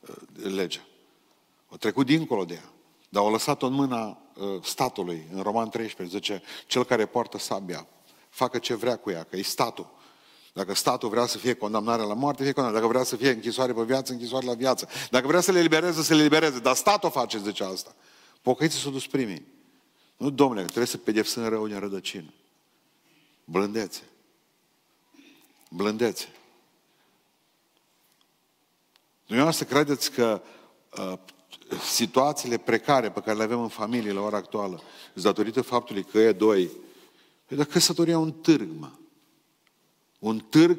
[0.00, 0.84] uh, legea.
[1.68, 2.72] O trecut dincolo de ea.
[3.12, 5.26] Dar au lăsat-o în mâna uh, statului.
[5.32, 7.86] În Roman 13 zice, cel care poartă sabia,
[8.28, 9.90] facă ce vrea cu ea, că e statul.
[10.52, 12.82] Dacă statul vrea să fie condamnare la moarte, fie condamnare.
[12.82, 14.88] Dacă vrea să fie închisoare pe viață, închisoare la viață.
[15.10, 16.58] Dacă vrea să le libereze, să le libereze.
[16.58, 17.94] Dar statul face, zice asta.
[18.42, 19.46] Pocăiții s-au dus primii.
[20.16, 22.32] Nu, domnule, trebuie să pedepsăm rău în rădăcină.
[23.44, 24.02] Blândețe.
[25.68, 26.28] Blândețe.
[29.26, 30.42] Dumneavoastră credeți că
[30.98, 31.18] uh,
[31.80, 34.82] situațiile precare pe care le avem în familie la ora actuală,
[35.14, 36.70] datorită faptului că e doi,
[37.46, 38.90] păi dar căsătoria un târg, mă.
[40.18, 40.78] Un târg,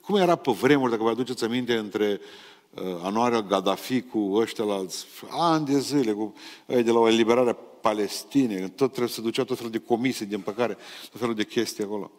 [0.00, 2.20] cum era pe vremuri, dacă vă aduceți aminte, între
[2.74, 4.84] uh, Anuarea Gaddafi cu ăștia la
[5.30, 6.34] ani de zile, cu
[6.66, 10.26] ei de la o eliberare a Palestinei, tot trebuie să ducea tot felul de comisii
[10.26, 10.76] din păcare,
[11.10, 12.10] tot felul de chestii acolo.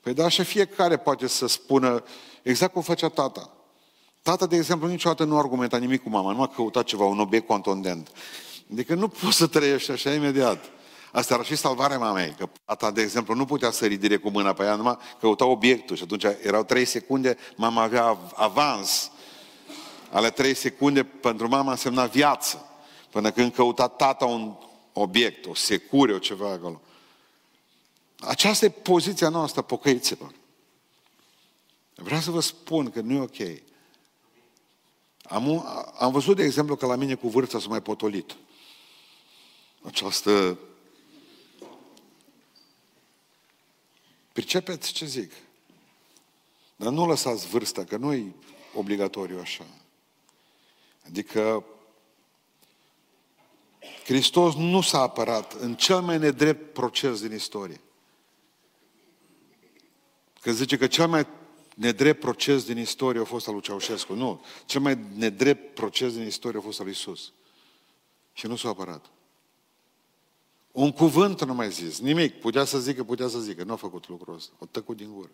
[0.00, 2.02] Păi da, așa fiecare poate să spună
[2.42, 3.56] exact cum făcea tata.
[4.22, 7.46] Tata, de exemplu, niciodată nu argumenta nimic cu mama, nu a căutat ceva, un obiect
[7.46, 8.10] contundent.
[8.72, 10.64] Adică nu poți să trăiești așa imediat.
[11.12, 14.52] Asta era și salvarea mamei, că tata, de exemplu, nu putea să direct cu mâna
[14.52, 19.10] pe ea, numai căuta obiectul și atunci erau trei secunde, mama avea avans.
[20.10, 22.66] Ale trei secunde pentru mama însemna viață.
[23.10, 24.54] Până când căuta tata un
[24.92, 26.80] obiect, o secure, o ceva acolo.
[28.20, 30.32] Aceasta e poziția noastră, pocăiților.
[31.94, 33.71] Vreau să vă spun că nu e ok.
[35.32, 35.66] Am,
[35.98, 38.36] am văzut, de exemplu, că la mine cu vârsta s-a mai potolit.
[39.82, 40.58] Această...
[44.32, 45.32] Pricepeți ce zic?
[46.76, 48.34] Dar nu lăsați vârsta, că nu e
[48.74, 49.66] obligatoriu așa.
[51.06, 51.64] Adică
[54.04, 57.80] Hristos nu s-a apărat în cel mai nedrept proces din istorie.
[60.40, 61.26] Că zice că cel mai
[61.74, 64.14] nedrept proces din istorie a fost al lui Ceaușescu.
[64.14, 64.44] Nu.
[64.66, 67.32] Cel mai nedrept proces din istorie a fost al lui Isus.
[68.32, 69.06] Și nu s-a apărat.
[70.72, 72.40] Un cuvânt nu mai zis, nimic.
[72.40, 73.64] Putea să zică, putea să zică.
[73.64, 74.52] Nu a făcut lucrul ăsta.
[74.58, 75.30] O tăcut din gură.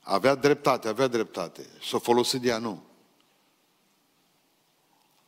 [0.00, 1.66] Avea dreptate, avea dreptate.
[1.88, 2.82] S-a folosit de ea, nu.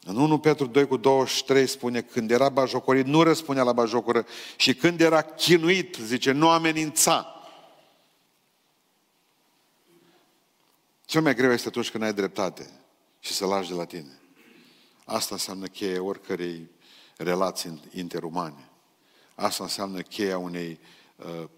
[0.03, 4.75] În 1 Petru 2 cu 23 spune, când era bajocorit, nu răspunea la bajocură și
[4.75, 7.36] când era chinuit, zice, nu amenința.
[11.07, 12.71] Cel mai greu este atunci când ai dreptate
[13.21, 14.21] și să lași de la tine.
[15.05, 16.71] Asta înseamnă cheia oricărei
[17.17, 18.71] relații interumane.
[19.35, 20.81] Asta înseamnă cheia unei
[21.17, 21.49] uh,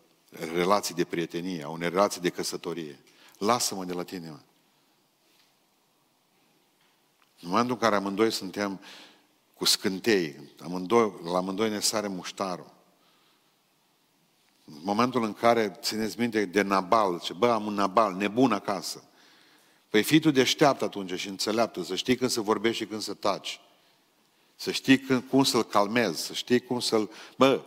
[0.54, 2.98] relații de prietenie, a unei relații de căsătorie.
[3.38, 4.38] Lasă-mă de la tine, mă.
[7.40, 8.80] În momentul în care amândoi suntem
[9.54, 12.74] cu scântei, amândoi, la amândoi ne sare muștarul.
[14.64, 19.07] În momentul în care țineți minte de Nabal, ce bă, am un Nabal, nebun acasă.
[19.88, 23.14] Păi fii tu deșteaptă atunci și înțeleaptă, să știi când să vorbești și când să
[23.14, 23.60] taci.
[24.56, 27.10] Să știi când, cum să-l calmezi, să știi cum să-l...
[27.36, 27.60] Bă,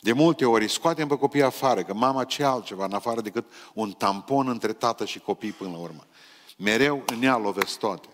[0.00, 3.92] de multe ori scoatem pe copii afară, că mama ce altceva în afară decât un
[3.92, 6.06] tampon între tată și copii până la urmă.
[6.56, 8.08] Mereu în ea lovesc toate.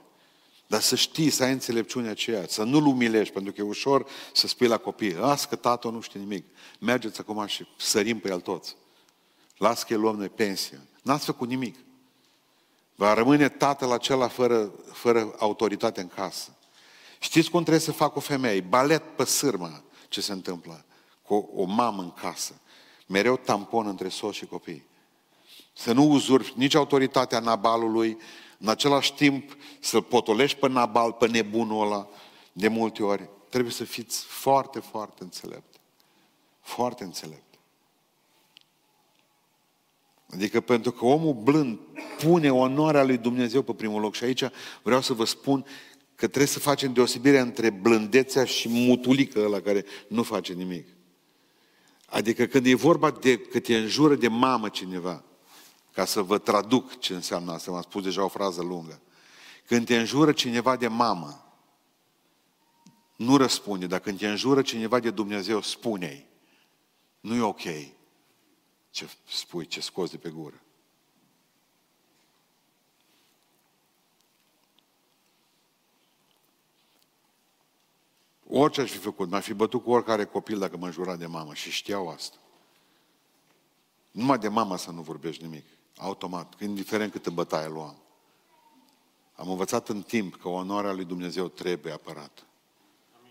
[0.66, 4.46] Dar să știi, să ai înțelepciunea aceea, să nu-l umilești, pentru că e ușor să
[4.46, 6.44] spui la copii, las că tatăl nu știe nimic,
[6.78, 8.76] mergeți acum și sărim pe el toți.
[9.56, 10.78] Las că îi luăm noi pensia.
[11.02, 11.76] N-ați făcut nimic.
[12.94, 16.56] Va rămâne tatăl acela fără, fără autoritate în casă.
[17.18, 18.60] Știți cum trebuie să fac o femeie?
[18.60, 20.84] Balet pe sârmă ce se întâmplă
[21.22, 22.60] cu o, o mamă în casă.
[23.06, 24.86] Mereu tampon între soț și copii.
[25.72, 28.18] Să nu uzuri nici autoritatea Nabalului,
[28.58, 32.08] în același timp să-l potolești pe Nabal, pe nebunul ăla,
[32.52, 33.28] de multe ori.
[33.48, 35.74] Trebuie să fiți foarte, foarte înțelept.
[36.60, 37.51] Foarte înțelept.
[40.32, 41.78] Adică pentru că omul blând
[42.18, 44.14] pune onoarea lui Dumnezeu pe primul loc.
[44.14, 44.44] Și aici
[44.82, 45.64] vreau să vă spun
[46.14, 50.86] că trebuie să facem deosebire între blândețea și mutulică ăla care nu face nimic.
[52.06, 55.24] Adică când e vorba de că te înjură de mamă cineva,
[55.92, 59.00] ca să vă traduc ce înseamnă asta, m-am spus deja o frază lungă.
[59.66, 61.54] Când te înjură cineva de mamă,
[63.16, 66.26] nu răspunde, dar când te înjură cineva de Dumnezeu, spune-i.
[67.20, 67.62] Nu e ok
[68.92, 70.62] ce spui, ce scoți de pe gură.
[78.48, 81.54] Orice aș fi făcut, m-aș fi bătut cu oricare copil dacă mă jura de mamă
[81.54, 82.36] și știau asta.
[84.10, 85.64] Numai de mama să nu vorbești nimic.
[85.96, 87.96] Automat, indiferent câtă bătaie luam.
[89.34, 92.42] Am învățat în timp că onoarea lui Dumnezeu trebuie apărată.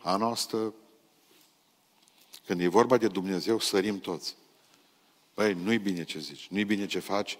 [0.03, 0.73] A noastră,
[2.45, 4.35] când e vorba de Dumnezeu, sărim toți.
[5.33, 7.37] Băi, nu-i bine ce zici, nu-i bine ce faci,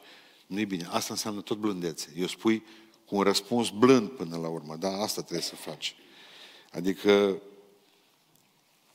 [0.48, 0.88] nu-i bine.
[0.90, 2.14] Asta înseamnă tot blândețe.
[2.18, 2.64] Eu spui
[3.06, 4.76] cu un răspuns blând până la urmă.
[4.76, 5.96] Da, asta trebuie să faci.
[6.72, 7.42] Adică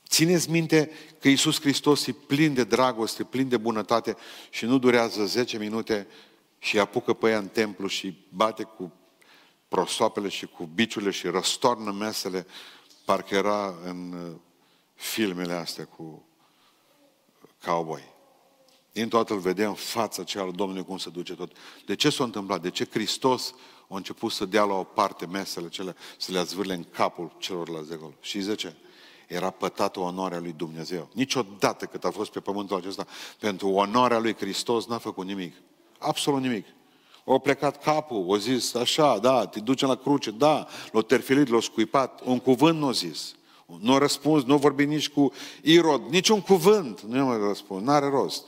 [0.09, 4.17] Țineți minte că Iisus Hristos e plin de dragoste, plin de bunătate
[4.51, 6.07] și nu durează 10 minute
[6.59, 8.93] și apucă pe ea în templu și bate cu
[9.69, 12.47] prosoapele și cu biciurile și răstoarnă mesele,
[13.05, 14.37] parcă era în uh,
[14.95, 16.29] filmele astea cu
[17.65, 18.15] cowboy.
[18.97, 21.53] Din toată îl vedem în fața cea al Domnului cum se duce tot.
[21.87, 22.63] De ce s-a întâmplat?
[22.63, 23.55] De ce Hristos
[23.89, 27.89] a început să dea la o parte mesele cele, să le zvârle în capul celorlalți
[27.89, 28.13] de acolo?
[28.21, 28.77] Și zice,
[29.27, 31.09] era pătată onoarea lui Dumnezeu.
[31.13, 33.07] Niciodată cât a fost pe pământul acesta,
[33.39, 35.55] pentru onoarea lui Hristos n-a făcut nimic.
[35.99, 36.67] Absolut nimic.
[37.25, 41.61] O plecat capul, o zis așa, da, te duce la cruce, da, l-a terfilit, l-a
[41.61, 43.35] scuipat, un cuvânt nu a zis.
[43.81, 45.33] Nu a răspuns, nu a vorbit nici cu
[45.63, 48.45] Irod, niciun cuvânt nu i-a răspuns, n-are rost.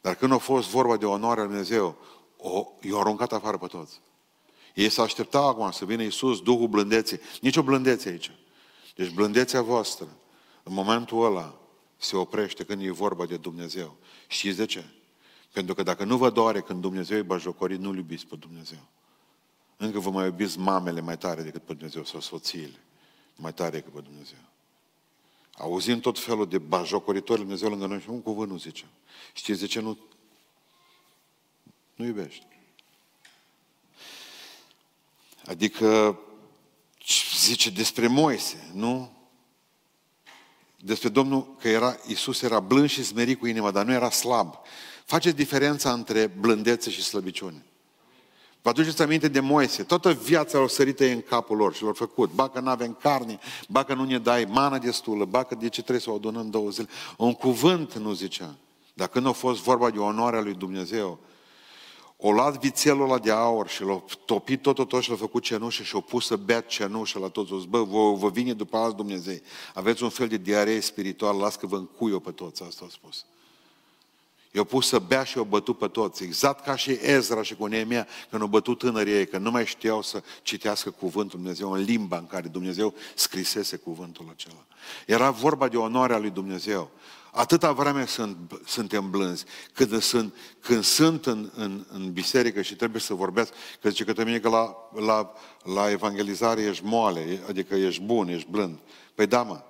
[0.00, 1.96] Dar când a fost vorba de onoarea lui Dumnezeu,
[2.36, 4.00] o, i-a aruncat afară pe toți.
[4.74, 7.20] Ei s-au așteptat acum să vină Iisus, Duhul blândeței.
[7.40, 8.30] Nici o blândețe aici.
[8.94, 10.08] Deci blândețea voastră,
[10.62, 11.58] în momentul ăla,
[11.96, 13.96] se oprește când e vorba de Dumnezeu.
[14.26, 14.84] Știți de ce?
[15.52, 18.88] Pentru că dacă nu vă doare când Dumnezeu e bajocorit, nu-L iubiți pe Dumnezeu.
[19.76, 22.80] Încă vă mai iubiți mamele mai tare decât pe Dumnezeu sau soțiile
[23.36, 24.38] mai tare decât pe Dumnezeu.
[25.58, 28.84] Auzim tot felul de bajocoritori Dumnezeu lângă noi și un cuvânt nu zice.
[29.32, 29.98] Știți de ce nu?
[31.94, 32.46] Nu iubești.
[35.44, 36.18] Adică
[37.36, 39.12] zice despre Moise, nu?
[40.76, 44.54] Despre Domnul că era, Iisus era blând și smerit cu inima, dar nu era slab.
[45.04, 47.67] Faceți diferența între blândețe și slăbiciune.
[48.62, 51.92] Vă aduceți aminte de Moise, toată viața lor sărită e în capul lor și l-au
[51.92, 52.32] făcut.
[52.32, 56.10] Bacă nu avem carne, bacă nu ne dai mana destulă, bacă de ce trebuie să
[56.10, 56.88] o adunăm două zile.
[57.16, 58.54] Un cuvânt nu zicea.
[58.94, 61.18] Dar când a fost vorba de onoarea lui Dumnezeu,
[62.16, 65.42] o luat vițelul ăla de aur și l-a topit tot, tot, tot și l-a făcut
[65.42, 67.66] cenușă și o pus să bea cenușă la toți.
[67.68, 69.36] Bă, vă, vă vine după alți Dumnezeu.
[69.74, 73.24] Aveți un fel de diaree spirituală, las că vă încuio pe toți, asta a spus.
[74.52, 76.24] I-au pus să bea și au bătut pe toți.
[76.24, 79.66] Exact ca și Ezra și cu Neemia, când au bătut tânării ei, că nu mai
[79.66, 84.66] știau să citească cuvântul Dumnezeu în limba în care Dumnezeu scrisese cuvântul acela.
[85.06, 86.90] Era vorba de onoarea lui Dumnezeu.
[87.32, 89.44] Atâta vreme sunt, suntem blânzi.
[89.72, 94.24] Când sunt, când sunt în, în, în biserică și trebuie să vorbesc, că zice că
[94.24, 95.32] mine că la, la,
[95.62, 98.78] la evangelizare ești moale, adică ești bun, ești blând.
[99.14, 99.62] Păi da, mă,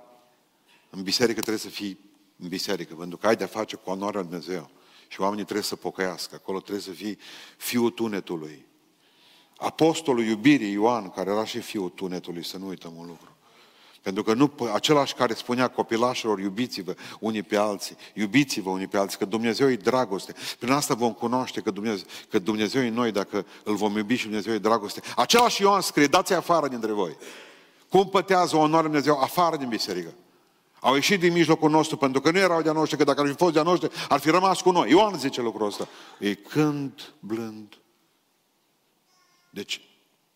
[0.91, 1.99] în biserică trebuie să fii
[2.43, 4.71] în biserică, pentru că ai de-a face cu onoarea Lui Dumnezeu.
[5.09, 6.35] Și oamenii trebuie să pocăiască.
[6.35, 7.19] Acolo trebuie să fii
[7.57, 8.67] fiul tunetului.
[9.57, 13.33] Apostolul iubirii Ioan, care era și fiul tunetului, să nu uităm un lucru.
[14.03, 19.19] Pentru că nu, același care spunea copilașilor, iubiți-vă unii pe alții, iubiți-vă unii pe alții,
[19.19, 20.35] că Dumnezeu e dragoste.
[20.59, 24.25] Prin asta vom cunoaște că Dumnezeu, că Dumnezeu e noi dacă îl vom iubi și
[24.25, 25.01] Dumnezeu e dragoste.
[25.17, 27.17] Același Ioan scrie, dați afară dintre voi.
[27.89, 30.15] Cum pătează onoarea Dumnezeu afară din biserică?
[30.81, 33.35] Au ieșit din mijlocul nostru pentru că nu erau de-a noștri, că dacă ar fi
[33.35, 34.91] fost de-a noștri, ar fi rămas cu noi.
[34.91, 35.89] Ioan zice lucrul ăsta.
[36.19, 37.79] E când blând.
[39.51, 39.81] Deci,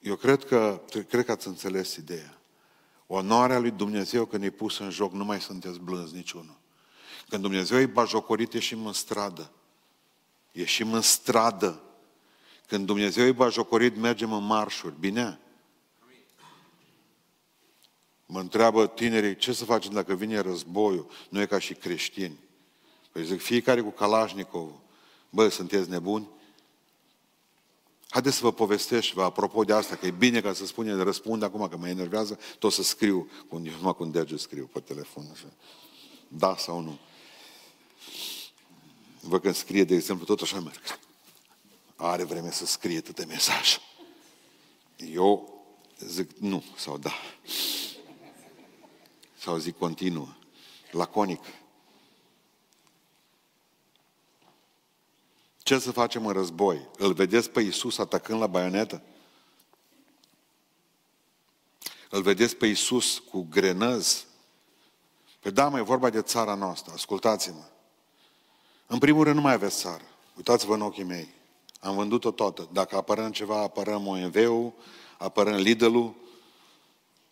[0.01, 2.36] eu cred că, cred că ați înțeles ideea.
[3.07, 6.57] Onoarea lui Dumnezeu când e pus în joc, nu mai sunteți blânzi niciunul.
[7.28, 9.51] Când Dumnezeu e bajocorit, ieșim în stradă.
[10.53, 11.82] Ieșim în stradă.
[12.66, 14.95] Când Dumnezeu e bajocorit, mergem în marșuri.
[14.99, 15.40] Bine?
[18.33, 21.11] Mă întreabă tinerii, ce să facem dacă vine războiul?
[21.28, 22.39] Nu e ca și creștini.
[23.12, 24.70] Păi zic, fiecare cu Kalashnikov.
[25.30, 26.28] Bă, sunteți nebuni?
[28.09, 31.43] Haideți să vă povestesc, vă apropo de asta, că e bine ca să spune, răspund
[31.43, 35.28] acum, că mă enervează, tot să scriu, cu, numai cu un deget scriu pe telefon,
[35.33, 35.53] așa.
[36.28, 36.99] Da sau nu.
[39.20, 40.80] Vă când scrie, de exemplu, tot așa merg.
[41.97, 43.80] Are vreme să scrie atâtea mesaj.
[44.97, 45.62] Eu
[45.99, 47.12] zic nu sau da.
[49.43, 50.28] Sau zic continuă.
[50.90, 51.45] Laconic.
[55.62, 56.88] Ce să facem în război?
[56.99, 59.03] Îl vedeți pe Iisus atacând la baionetă?
[62.11, 64.26] Îl vedeți pe Iisus cu grenăz?
[65.40, 66.93] Pe da, mai e vorba de țara noastră.
[66.93, 67.64] Ascultați-mă.
[68.86, 70.05] În primul rând nu mai aveți țară.
[70.36, 71.28] Uitați-vă în ochii mei.
[71.80, 72.68] Am vândut-o toată.
[72.72, 74.72] Dacă apărăm ceva, apărăm OMV-ul,
[75.18, 76.14] apărăm Lidl-ul,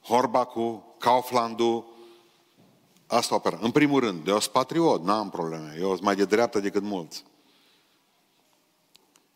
[0.00, 1.98] Horbacul, Kauflandul,
[3.10, 3.58] asta apărăm.
[3.62, 5.76] În primul rând, eu sunt patriot, n-am probleme.
[5.80, 7.24] Eu sunt mai de dreapta decât mulți.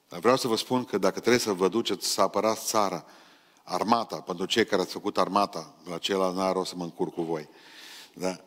[0.09, 3.05] Dar vreau să vă spun că dacă trebuie să vă duceți să apărați țara,
[3.63, 7.23] armata, pentru cei care ați făcut armata, la ceilalți n-are rost să mă încurc cu
[7.23, 7.49] voi.
[8.15, 8.41] Da?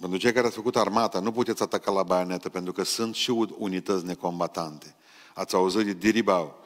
[0.00, 3.30] Pentru cei care ați făcut armata, nu puteți ataca la baionetă, pentru că sunt și
[3.58, 4.94] unități necombatante.
[5.34, 6.64] Ați auzit de Diribau.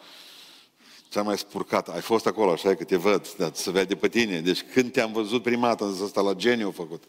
[1.08, 1.88] Cea mai spurcat.
[1.88, 4.40] Ai fost acolo, așa că te văd, dar se vede pe tine.
[4.40, 7.02] Deci când te-am văzut prima dată, în ăsta la geniu făcut.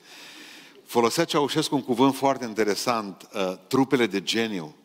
[0.85, 4.75] Folosea Ceaușescu un cuvânt foarte interesant, uh, trupele de geniu.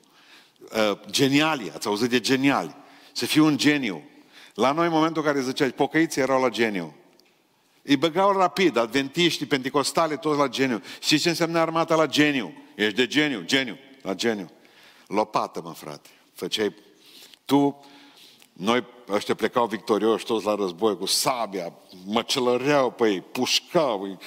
[0.61, 2.77] Uh, geniali, ați auzit de geniali.
[3.13, 4.03] Să fiu un geniu.
[4.55, 6.95] La noi, în momentul în care zicea, pocăiții erau la geniu.
[7.83, 10.83] Îi băgau rapid, adventiștii, penticostale, toți la geniu.
[11.01, 12.53] Și ce înseamnă armata la geniu?
[12.75, 14.51] Ești de geniu, geniu, la geniu.
[15.07, 16.09] Lopată, mă, frate.
[16.33, 16.75] Făceai...
[17.45, 17.85] Tu,
[18.53, 21.73] noi ăștia plecau victorioși toți la război cu sabia,
[22.05, 24.19] măcelăreau pe ei, pușcau, îi...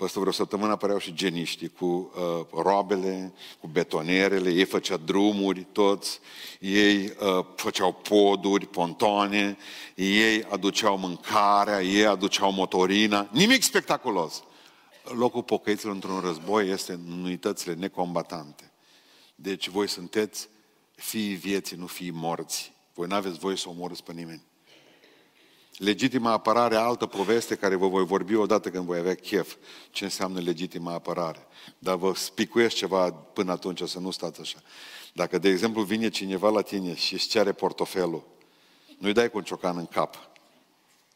[0.00, 6.20] Peste vreo săptămână apăreau și geniștii cu uh, roabele, cu betonierele, ei făceau drumuri toți,
[6.60, 9.56] ei uh, făceau poduri, pontoane,
[9.94, 14.42] ei aduceau mâncarea, ei aduceau motorina, nimic spectaculos.
[15.04, 18.72] Locul pocăiților într-un război este în unitățile necombatante.
[19.34, 20.48] Deci voi sunteți
[20.94, 22.72] fii vieții, nu fii morți.
[22.94, 24.42] Voi nu aveți voie să omorâți pe nimeni.
[25.80, 29.54] Legitima apărare, altă poveste care vă voi vorbi odată când voi avea chef.
[29.90, 31.46] Ce înseamnă legitima apărare.
[31.78, 34.58] Dar vă spicuiesc ceva până atunci, să nu stați așa.
[35.12, 38.26] Dacă, de exemplu, vine cineva la tine și îți cere portofelul,
[38.98, 40.30] nu-i dai cu un ciocan în cap,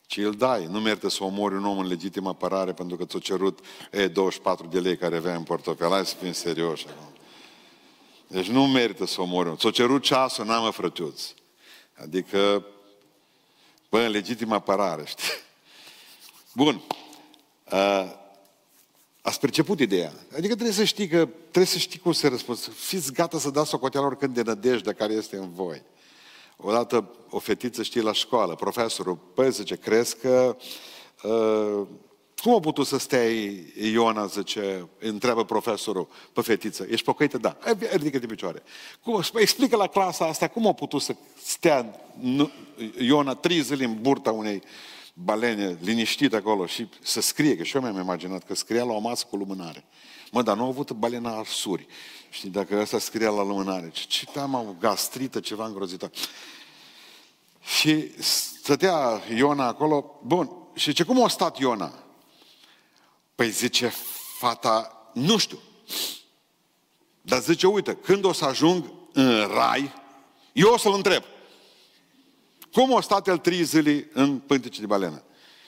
[0.07, 0.67] ci îl dai.
[0.67, 3.59] Nu merită să omori un om în legitimă apărare pentru că ți-a cerut
[3.91, 5.91] e, 24 de lei care avea în portofel.
[5.91, 7.13] Hai să fim serioși acum.
[8.27, 9.57] Deci nu merită să omori.
[9.57, 11.23] Ți-a cerut ceasul, n-am frătiuț.
[11.95, 12.67] Adică
[13.95, 15.25] Bă, în legitimă apărare, știi?
[16.55, 16.83] Bun.
[17.73, 18.13] Uh,
[19.23, 20.13] ați perceput ideea.
[20.33, 22.71] Adică trebuie să știi că, trebuie să știi cum să răspunzi.
[22.71, 25.83] Fiți gata să dați socoteală oricând de nădejde care este în voi.
[26.57, 30.57] Odată o fetiță știe la școală, profesorul, păi zice, crezi că
[31.23, 31.87] uh,
[32.45, 33.23] cum a putut să stea
[33.93, 37.39] Iona, zice, întreabă profesorul pe fetiță, ești pocăită?
[37.39, 37.57] Da.
[37.93, 38.63] Ridică de picioare.
[39.03, 42.01] Cum, explică la clasa asta cum a putut să stea
[42.99, 44.63] Iona trei zile în burta unei
[45.15, 48.99] balene liniștit acolo și să scrie, că și eu mi-am imaginat că scria la o
[48.99, 49.85] masă cu lumânare.
[50.31, 51.87] Mă, dar nu a avut balena arsuri.
[52.31, 56.11] Știi, dacă asta scria la lumânare, ce, ce am o gastrită, ceva îngrozitor.
[57.79, 62.04] Și stătea Iona acolo, bun, și ce cum a stat Iona?
[63.35, 63.93] Păi zice
[64.39, 65.59] fata, nu știu.
[67.23, 69.93] Dar zice, uite, când o să ajung în rai,
[70.53, 71.23] eu o să-l întreb.
[72.73, 75.23] Cum o stat el trei zile în pântece de balenă?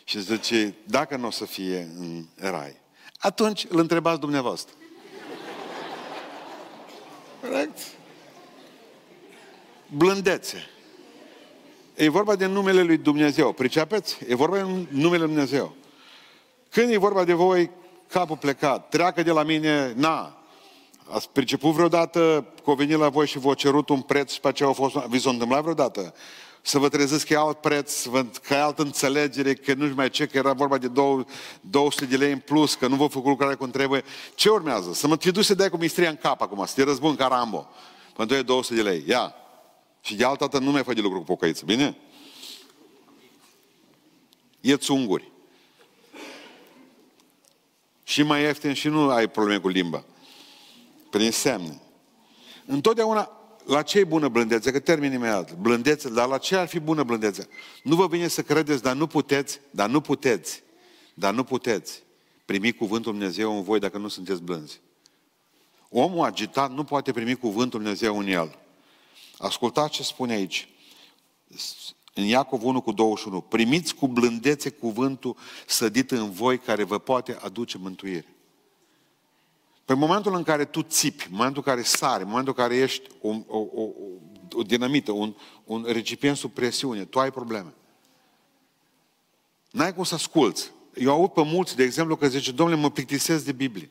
[0.05, 2.77] Și zice, dacă nu o să fie în rai,
[3.19, 4.75] atunci îl întrebați dumneavoastră.
[7.41, 7.79] Corect?
[9.87, 10.71] Blândețe.
[11.95, 13.53] E vorba de numele lui Dumnezeu.
[13.53, 14.19] Pricepeți?
[14.29, 15.75] E vorba de numele lui Dumnezeu.
[16.77, 17.71] Când e vorba de voi,
[18.09, 20.39] capul plecat, treacă de la mine, na,
[21.11, 24.49] ați priceput vreodată că au venit la voi și v-au cerut un preț și pe
[24.49, 24.95] aceea au fost...
[24.95, 26.15] Vi s-a întâmplat vreodată?
[26.63, 28.03] Să vă treziți că e alt preț,
[28.43, 30.91] că e altă înțelegere, că nu mai ce, că era vorba de
[31.61, 34.05] 200 de lei în plus, că nu vă făcut lucrarea cum trebuie.
[34.35, 34.93] Ce urmează?
[34.93, 37.27] Să mă fi dus să dai cu mistria în cap acum, să te răzbun ca
[37.27, 37.69] Rambo.
[38.17, 39.05] Pentru e 200 de lei.
[39.07, 39.35] Ia.
[40.01, 41.65] Și de altă dată nu mai fă de lucru cu pocăiță.
[41.65, 41.97] Bine?
[44.61, 45.35] E unguri.
[48.17, 50.05] Și mai ieftin și nu ai probleme cu limba.
[51.11, 51.81] Prin semne.
[52.67, 53.31] Întotdeauna,
[53.67, 54.73] la ce e bună blândețe?
[54.73, 55.57] Că termin imediat.
[55.57, 57.49] Blândețe, dar la ce ar fi bună blândețe?
[57.83, 60.63] Nu vă vine să credeți, dar nu puteți, dar nu puteți.
[61.15, 62.03] Dar nu puteți
[62.45, 64.81] primi cuvântul Dumnezeu în voi dacă nu sunteți blânzi.
[65.89, 68.59] Omul agitat nu poate primi cuvântul Dumnezeu în el.
[69.39, 70.69] Ascultați ce spune aici.
[72.19, 73.41] În Iacov 1 cu 21.
[73.41, 75.37] Primiți cu blândețe cuvântul
[75.67, 78.35] sădit în voi care vă poate aduce mântuire.
[79.85, 82.77] Pe momentul în care tu țipi, în momentul în care sari, în momentul în care
[82.77, 83.89] ești o, o, o,
[84.53, 87.75] o dinamită, un, un recipient sub presiune, tu ai probleme.
[89.71, 90.71] N-ai cum să asculți.
[90.95, 93.91] Eu aud pe mulți, de exemplu, că zice, domnule, mă plictisesc de Biblie.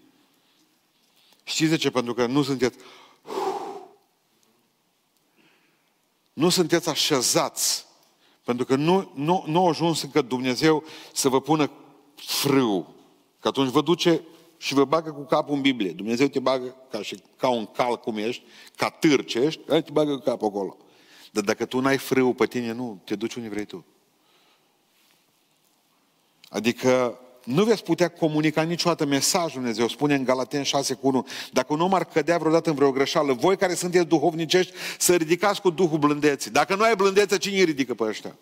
[1.44, 1.90] Știți de ce?
[1.90, 2.78] Pentru că nu sunteți...
[6.34, 7.85] Nu sunteți așezați.
[8.46, 10.84] Pentru că nu, nu, nu a ajuns încă Dumnezeu
[11.14, 11.72] să vă pună
[12.16, 12.94] frâu.
[13.40, 14.22] Că atunci vă duce
[14.58, 15.92] și vă bagă cu capul în Biblie.
[15.92, 18.44] Dumnezeu te bagă ca, și, ca un cal cum ești,
[18.76, 20.78] ca târce ești, te bagă cu capul acolo.
[21.32, 23.86] Dar dacă tu n-ai frâu pe tine, nu, te duci unde vrei tu.
[26.50, 31.28] Adică nu veți putea comunica niciodată mesajul Dumnezeu, spune în Galaten 6 cu 1.
[31.52, 35.62] Dacă un om ar cădea vreodată în vreo greșeală, voi care sunteți duhovnicești, să ridicați
[35.62, 36.52] cu Duhul blândeții.
[36.52, 38.36] Dacă nu ai blândețe, cine îi ridică pe ăștia?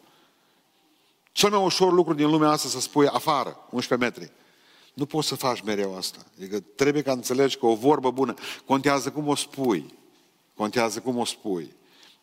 [1.31, 4.31] Cel mai ușor lucru din lumea asta să spui afară, 11 metri.
[4.93, 6.19] Nu poți să faci mereu asta.
[6.37, 8.33] Adică trebuie ca înțelegi că o vorbă bună
[8.65, 9.93] contează cum o spui.
[10.55, 11.75] Contează cum o spui.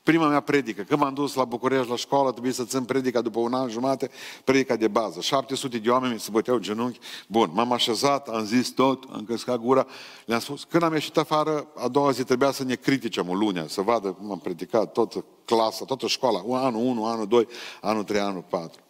[0.02, 3.38] Prima mea predică, când m-am dus la București la școală, trebuie să țin predica după
[3.38, 4.10] un an jumate,
[4.44, 5.20] predica de bază.
[5.20, 6.98] 700 de oameni mi se băteau genunchi.
[7.28, 9.86] Bun, m-am așezat, am zis tot, am căscat gura,
[10.24, 10.64] le-am spus.
[10.64, 14.12] Când am ieșit afară, a doua zi trebuia să ne criticem o lunea, să vadă
[14.12, 17.48] cum am predicat, toată clasa, toată școala, anul 1, anul 2,
[17.80, 18.80] anul 3, anul 4.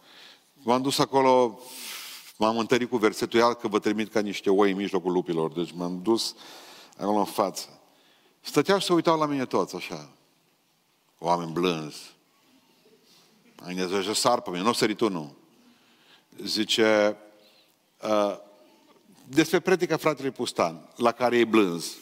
[0.63, 1.61] M-am dus acolo,
[2.37, 5.53] m-am întărit cu versetul că vă trimit ca niște oi în mijlocul lupilor.
[5.53, 6.35] Deci m-am dus
[6.99, 7.81] acolo în față.
[8.41, 10.09] Stăteau și se uitau la mine toți așa
[11.23, 12.15] oameni blânzi.
[13.63, 15.37] Ai Dumnezeu să sar pe mine, nu o sări tu, nu.
[16.45, 17.17] Zice,
[18.03, 18.37] uh,
[19.29, 21.97] despre predica fratelui Pustan, la care e blânz.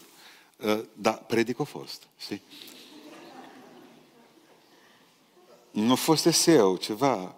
[0.56, 2.42] Uh, da, predic a fost, știi?
[5.70, 7.34] Nu a fost eseu, ceva.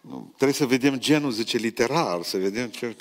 [0.00, 2.96] Nu, trebuie să vedem genul, zice, literar, să vedem ce...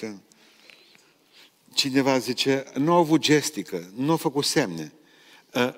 [1.74, 4.94] Cineva zice, nu a avut gestică, nu a făcut semne.
[5.54, 5.74] Uh,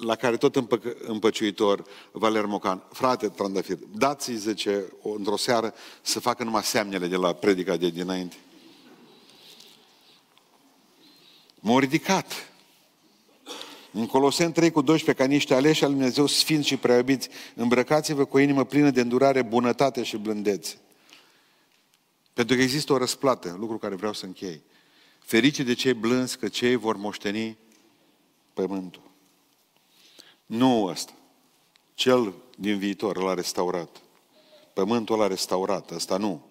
[0.00, 6.44] la care tot împă, împăciuitor Valer Mocan, frate Trandafir, dați-i, zice, într-o seară să facă
[6.44, 8.36] numai semnele de la predica de dinainte.
[11.60, 12.50] M-au ridicat.
[13.92, 18.36] În Coloseni 3 cu 12, ca niște aleși al Dumnezeu sfinți și preobiți, îmbrăcați-vă cu
[18.36, 20.78] o inimă plină de îndurare, bunătate și blândețe.
[22.32, 24.62] Pentru că există o răsplată, lucru care vreau să închei.
[25.18, 27.56] Ferice de cei blânzi, că cei vor moșteni
[28.52, 29.09] pământul.
[30.50, 31.12] Nu ăsta.
[31.94, 34.00] Cel din viitor l-a restaurat.
[34.72, 35.90] Pământul l-a restaurat.
[35.90, 36.46] Ăsta nu.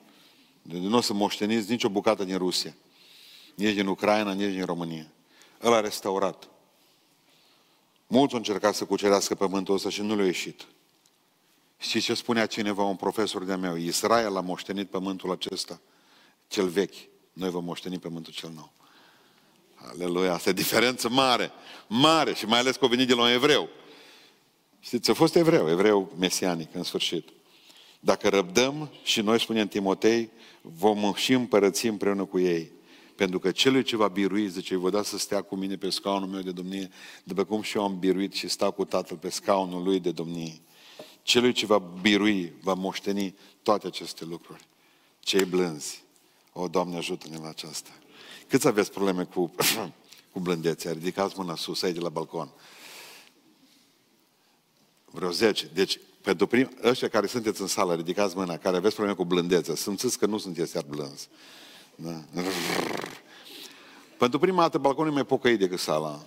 [0.62, 2.76] Deci nu o să moșteniți nicio bucată din Rusia.
[3.56, 5.12] Nici din Ucraina, nici din România.
[5.64, 6.47] El a restaurat.
[8.08, 10.68] Mulți au încercat să cucerească pământul ăsta și nu le-a ieșit.
[11.78, 13.76] Și ce spunea cineva, un profesor de-a meu?
[13.76, 15.82] Israel a moștenit pământul acesta,
[16.47, 16.95] cel vechi.
[17.34, 18.72] Noi vom moșteni pământul cel nou.
[19.76, 21.52] Aleluia, asta e diferență mare,
[21.88, 23.70] mare și mai ales că a venit de la un evreu.
[24.80, 27.30] Știți, a fost evreu, evreu mesianic în sfârșit.
[28.00, 30.30] Dacă răbdăm și noi, spunem Timotei,
[30.62, 32.72] vom și împărăți împreună cu ei.
[33.16, 35.90] Pentru că celui ce va birui, zice, îi vă da să stea cu mine pe
[35.90, 36.90] scaunul meu de domnie,
[37.24, 40.62] după cum și eu am biruit și stau cu Tatăl pe scaunul lui de domnie.
[41.22, 44.68] Celui ce va birui, va moșteni toate aceste lucruri.
[45.20, 46.04] Cei blânzi.
[46.54, 47.90] O, Doamne, ajută-ne la aceasta.
[48.48, 49.52] Câți aveți probleme cu,
[50.32, 50.92] cu blândețea?
[50.92, 52.50] Ridicați mâna sus, aici de la balcon.
[55.12, 55.70] Vreo 10.
[55.74, 59.76] Deci, pentru prim, ăștia care sunteți în sală, ridicați mâna, care aveți probleme cu blândețe,
[59.76, 61.28] simțiți că nu sunteți iar blânzi.
[61.95, 62.24] Da?
[64.18, 66.26] Pentru prima dată, balconul e mai pocăit decât sala.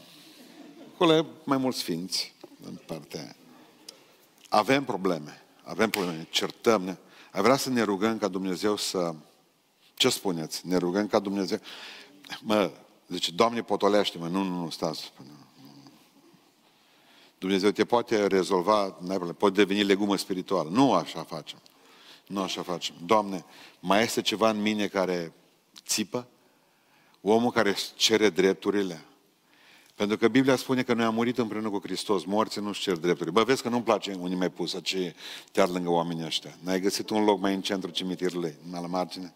[0.94, 2.34] Acolo mai mulți sfinți
[2.66, 3.36] în partea aia.
[4.48, 5.42] Avem probleme.
[5.62, 6.26] Avem probleme.
[6.30, 6.82] Certăm.
[6.82, 6.96] Ne...
[7.32, 9.14] Ai vrea să ne rugăm ca Dumnezeu să...
[9.94, 10.66] Ce spuneți?
[10.66, 11.58] Ne rugăm ca Dumnezeu...
[12.40, 12.70] Mă,
[13.08, 14.28] zice, Doamne, potolește-mă.
[14.28, 15.12] Nu, nu, nu, stați.
[17.42, 18.96] Dumnezeu te poate rezolva,
[19.38, 20.68] poate deveni legumă spirituală.
[20.70, 21.58] Nu așa facem.
[22.26, 22.94] Nu așa facem.
[23.06, 23.44] Doamne,
[23.80, 25.32] mai este ceva în mine care
[25.86, 26.26] țipă?
[27.20, 29.04] Omul care își cere drepturile?
[29.94, 33.30] Pentru că Biblia spune că noi am murit împreună cu Hristos, morți nu-și cer drepturile.
[33.30, 35.14] Bă, vezi că nu-mi place unii mai pusă ce
[35.52, 36.56] te lângă oamenii ăștia.
[36.60, 39.34] N-ai găsit un loc mai în centru cimitirului, mai la margine?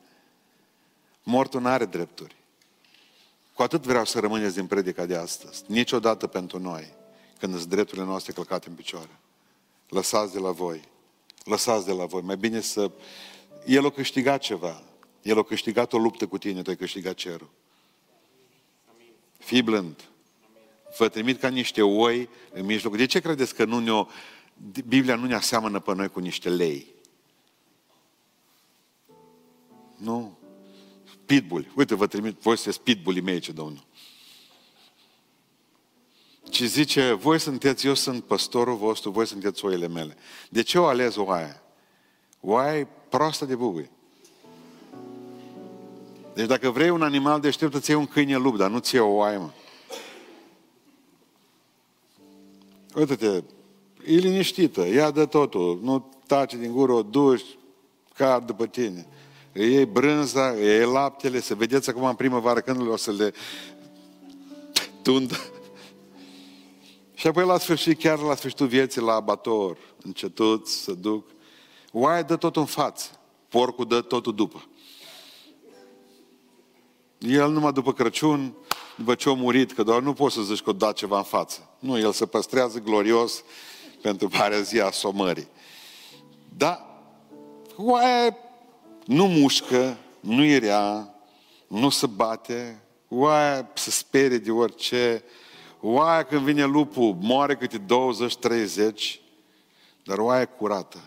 [1.22, 2.36] Mortul nu are drepturi.
[3.54, 5.62] Cu atât vreau să rămâneți din predica de astăzi.
[5.66, 7.04] Niciodată pentru noi
[7.38, 9.20] când sunt drepturile noastre călcate în picioare.
[9.88, 10.82] Lăsați de la voi.
[11.44, 12.20] Lăsați de la voi.
[12.20, 12.90] Mai bine să...
[13.66, 14.82] El a câștigat ceva.
[15.22, 17.50] El a câștigat o luptă cu tine, tu ai câștigat cerul.
[19.38, 20.04] Fii blând.
[20.98, 22.96] Vă trimit ca niște oi în mijloc.
[22.96, 24.06] De ce credeți că nu ne
[24.86, 26.86] Biblia nu ne aseamănă pe noi cu niște lei?
[29.96, 30.38] Nu.
[31.26, 31.72] Pitbull.
[31.76, 33.84] Uite, vă trimit, voi sunteți pitbulli mei, ce Domnul.
[36.50, 40.16] Ci zice, voi sunteți, eu sunt păstorul vostru, voi sunteți oile mele.
[40.48, 41.62] De ce o ales oaia?
[42.40, 43.90] Oaia proastă de bubui.
[46.34, 49.06] Deci dacă vrei un animal deștept, îți iei un câine lup, dar nu ți o
[49.06, 49.50] oaie, mă.
[52.94, 53.42] Uite-te,
[54.06, 57.44] e liniștită, ia de totul, nu tace din gură, o duci,
[58.14, 59.06] car după tine.
[59.52, 63.32] Îi iei brânza, îi iei laptele, să vedeți acum în primăvară când o să le
[65.02, 65.36] tundă.
[67.18, 71.30] Și apoi la sfârșit, chiar la sfârșitul vieții, la abator, încetut să duc.
[71.92, 74.68] Oaia dă tot în față, porcul dă totul după.
[77.18, 78.54] El numai după Crăciun,
[78.96, 81.22] după ce a murit, că doar nu poți să zici că o da ceva în
[81.22, 81.68] față.
[81.78, 83.42] Nu, el se păstrează glorios
[84.02, 85.48] pentru parea zi a somării.
[86.56, 86.86] Dar
[87.76, 88.36] oaia
[89.04, 91.14] nu mușcă, nu e rea,
[91.66, 95.24] nu se bate, oaia se sperie de orice,
[95.86, 99.20] oaia când vine lupul moare câte 20-30,
[100.04, 100.98] dar oaia curată,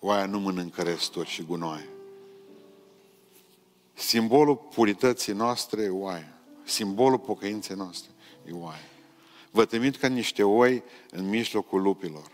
[0.00, 1.88] oaia nu mănâncă resturi și gunoaie.
[3.94, 6.32] Simbolul purității noastre e oaia.
[6.64, 8.10] Simbolul pocăinței noastre
[8.48, 8.88] e oaia.
[9.50, 12.30] Vă trimit ca niște oi în mijlocul lupilor.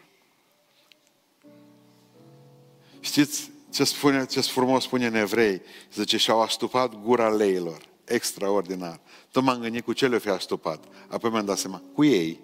[3.00, 5.62] Știți ce, spune, ce frumos spune în evrei?
[5.92, 7.92] Zice, și-au astupat gura leilor.
[8.04, 9.00] Extraordinar.
[9.30, 10.84] Tot m-am gândit cu ce le-o fi astupat.
[11.08, 12.40] Apoi mi-am dat seama, cu ei.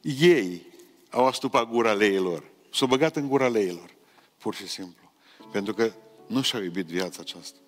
[0.00, 0.66] Ei
[1.10, 2.44] au astupat gura leilor.
[2.72, 3.94] S-au băgat în gura leilor.
[4.38, 5.12] Pur și simplu.
[5.52, 5.92] Pentru că
[6.26, 7.58] nu și-au iubit viața aceasta.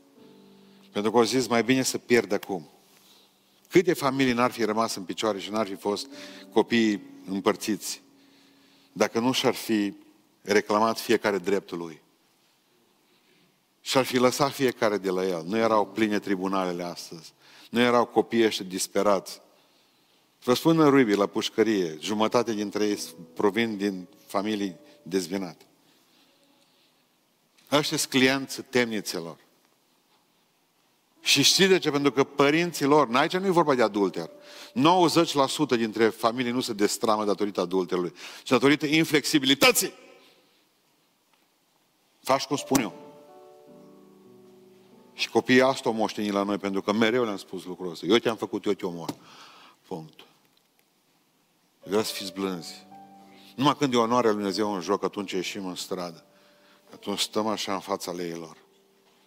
[0.93, 2.71] Pentru că au zis, mai bine să pierd acum.
[3.69, 6.07] Câte familii n-ar fi rămas în picioare și n-ar fi fost
[6.53, 8.03] copii împărțiți
[8.93, 9.95] dacă nu și-ar fi
[10.43, 12.01] reclamat fiecare dreptul lui.
[13.87, 15.43] Și ar fi lăsat fiecare de la el.
[15.45, 17.33] Nu erau pline tribunalele astăzi.
[17.71, 19.41] Nu erau copii ăștia disperați.
[20.43, 22.99] Vă spun în Ruibii, la pușcărie, jumătate dintre ei
[23.35, 25.65] provin din familii dezbinate.
[27.73, 29.37] Ăștia sunt clienți temnițelor.
[31.21, 31.91] Și știți de ce?
[31.91, 34.31] Pentru că părinții lor, aici nu e vorba de adulter,
[35.75, 38.13] 90% dintre familii nu se destramă datorită adulterului,
[38.43, 39.93] ci datorită inflexibilității.
[42.23, 43.06] Faci cum spun eu.
[45.17, 48.07] Și copiii asta o moșteni la noi, pentru că mereu le-am spus lucrul ăsta.
[48.07, 49.15] Eu te-am făcut, eu te omor.
[49.87, 50.21] Punct.
[51.83, 52.87] Vreau să fiți blânzi.
[53.55, 56.25] Numai când e onoarea lui Dumnezeu în joc, atunci ieșim în stradă.
[56.93, 58.57] Atunci stăm așa în fața leilor.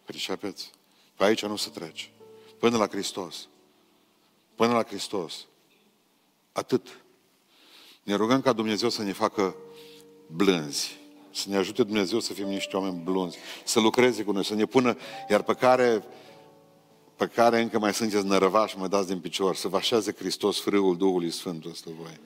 [0.06, 0.72] Pricepeți?
[1.16, 2.12] Pe aici nu se trece.
[2.60, 3.48] Până la Hristos.
[4.56, 5.46] Până la Hristos.
[6.52, 6.88] Atât.
[8.04, 9.56] Ne rugăm ca Dumnezeu să ne facă
[10.28, 10.98] blânzi.
[11.32, 13.38] Să ne ajute Dumnezeu să fim niște oameni blânzi.
[13.64, 14.98] Să lucreze cu noi, să ne pună,
[15.30, 16.04] iar pe care,
[17.16, 20.98] pe care încă mai sunteți nărăvași, mă dați din picior, să vă așeze Hristos frâul
[20.98, 22.20] Duhului Sfânt ăsta voi.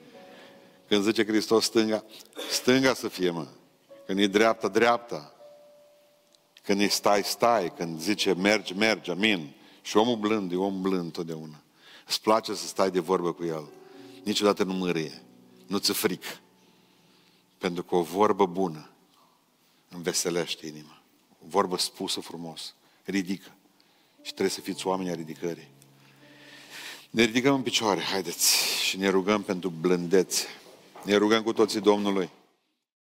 [0.88, 2.04] Când zice Hristos stânga,
[2.52, 3.48] stânga să fie, mă.
[4.06, 5.34] Când e dreapta, dreapta.
[6.64, 7.74] Când e stai, stai.
[7.78, 9.50] Când zice mergi, mergi, amin.
[9.82, 11.62] Și omul blând e om blând totdeauna.
[12.08, 13.68] Îți place să stai de vorbă cu el.
[14.24, 15.22] Niciodată nu mârie.
[15.68, 16.40] Nu ți frică.
[17.58, 18.93] Pentru că o vorbă bună
[19.96, 21.02] înveselește inima.
[21.44, 22.74] O vorbă spusă frumos.
[23.04, 23.52] Ridică.
[24.22, 25.68] Și trebuie să fiți oameni a ridicării.
[27.10, 30.46] Ne ridicăm în picioare, haideți, și ne rugăm pentru blândețe.
[31.04, 32.30] Ne rugăm cu toții Domnului.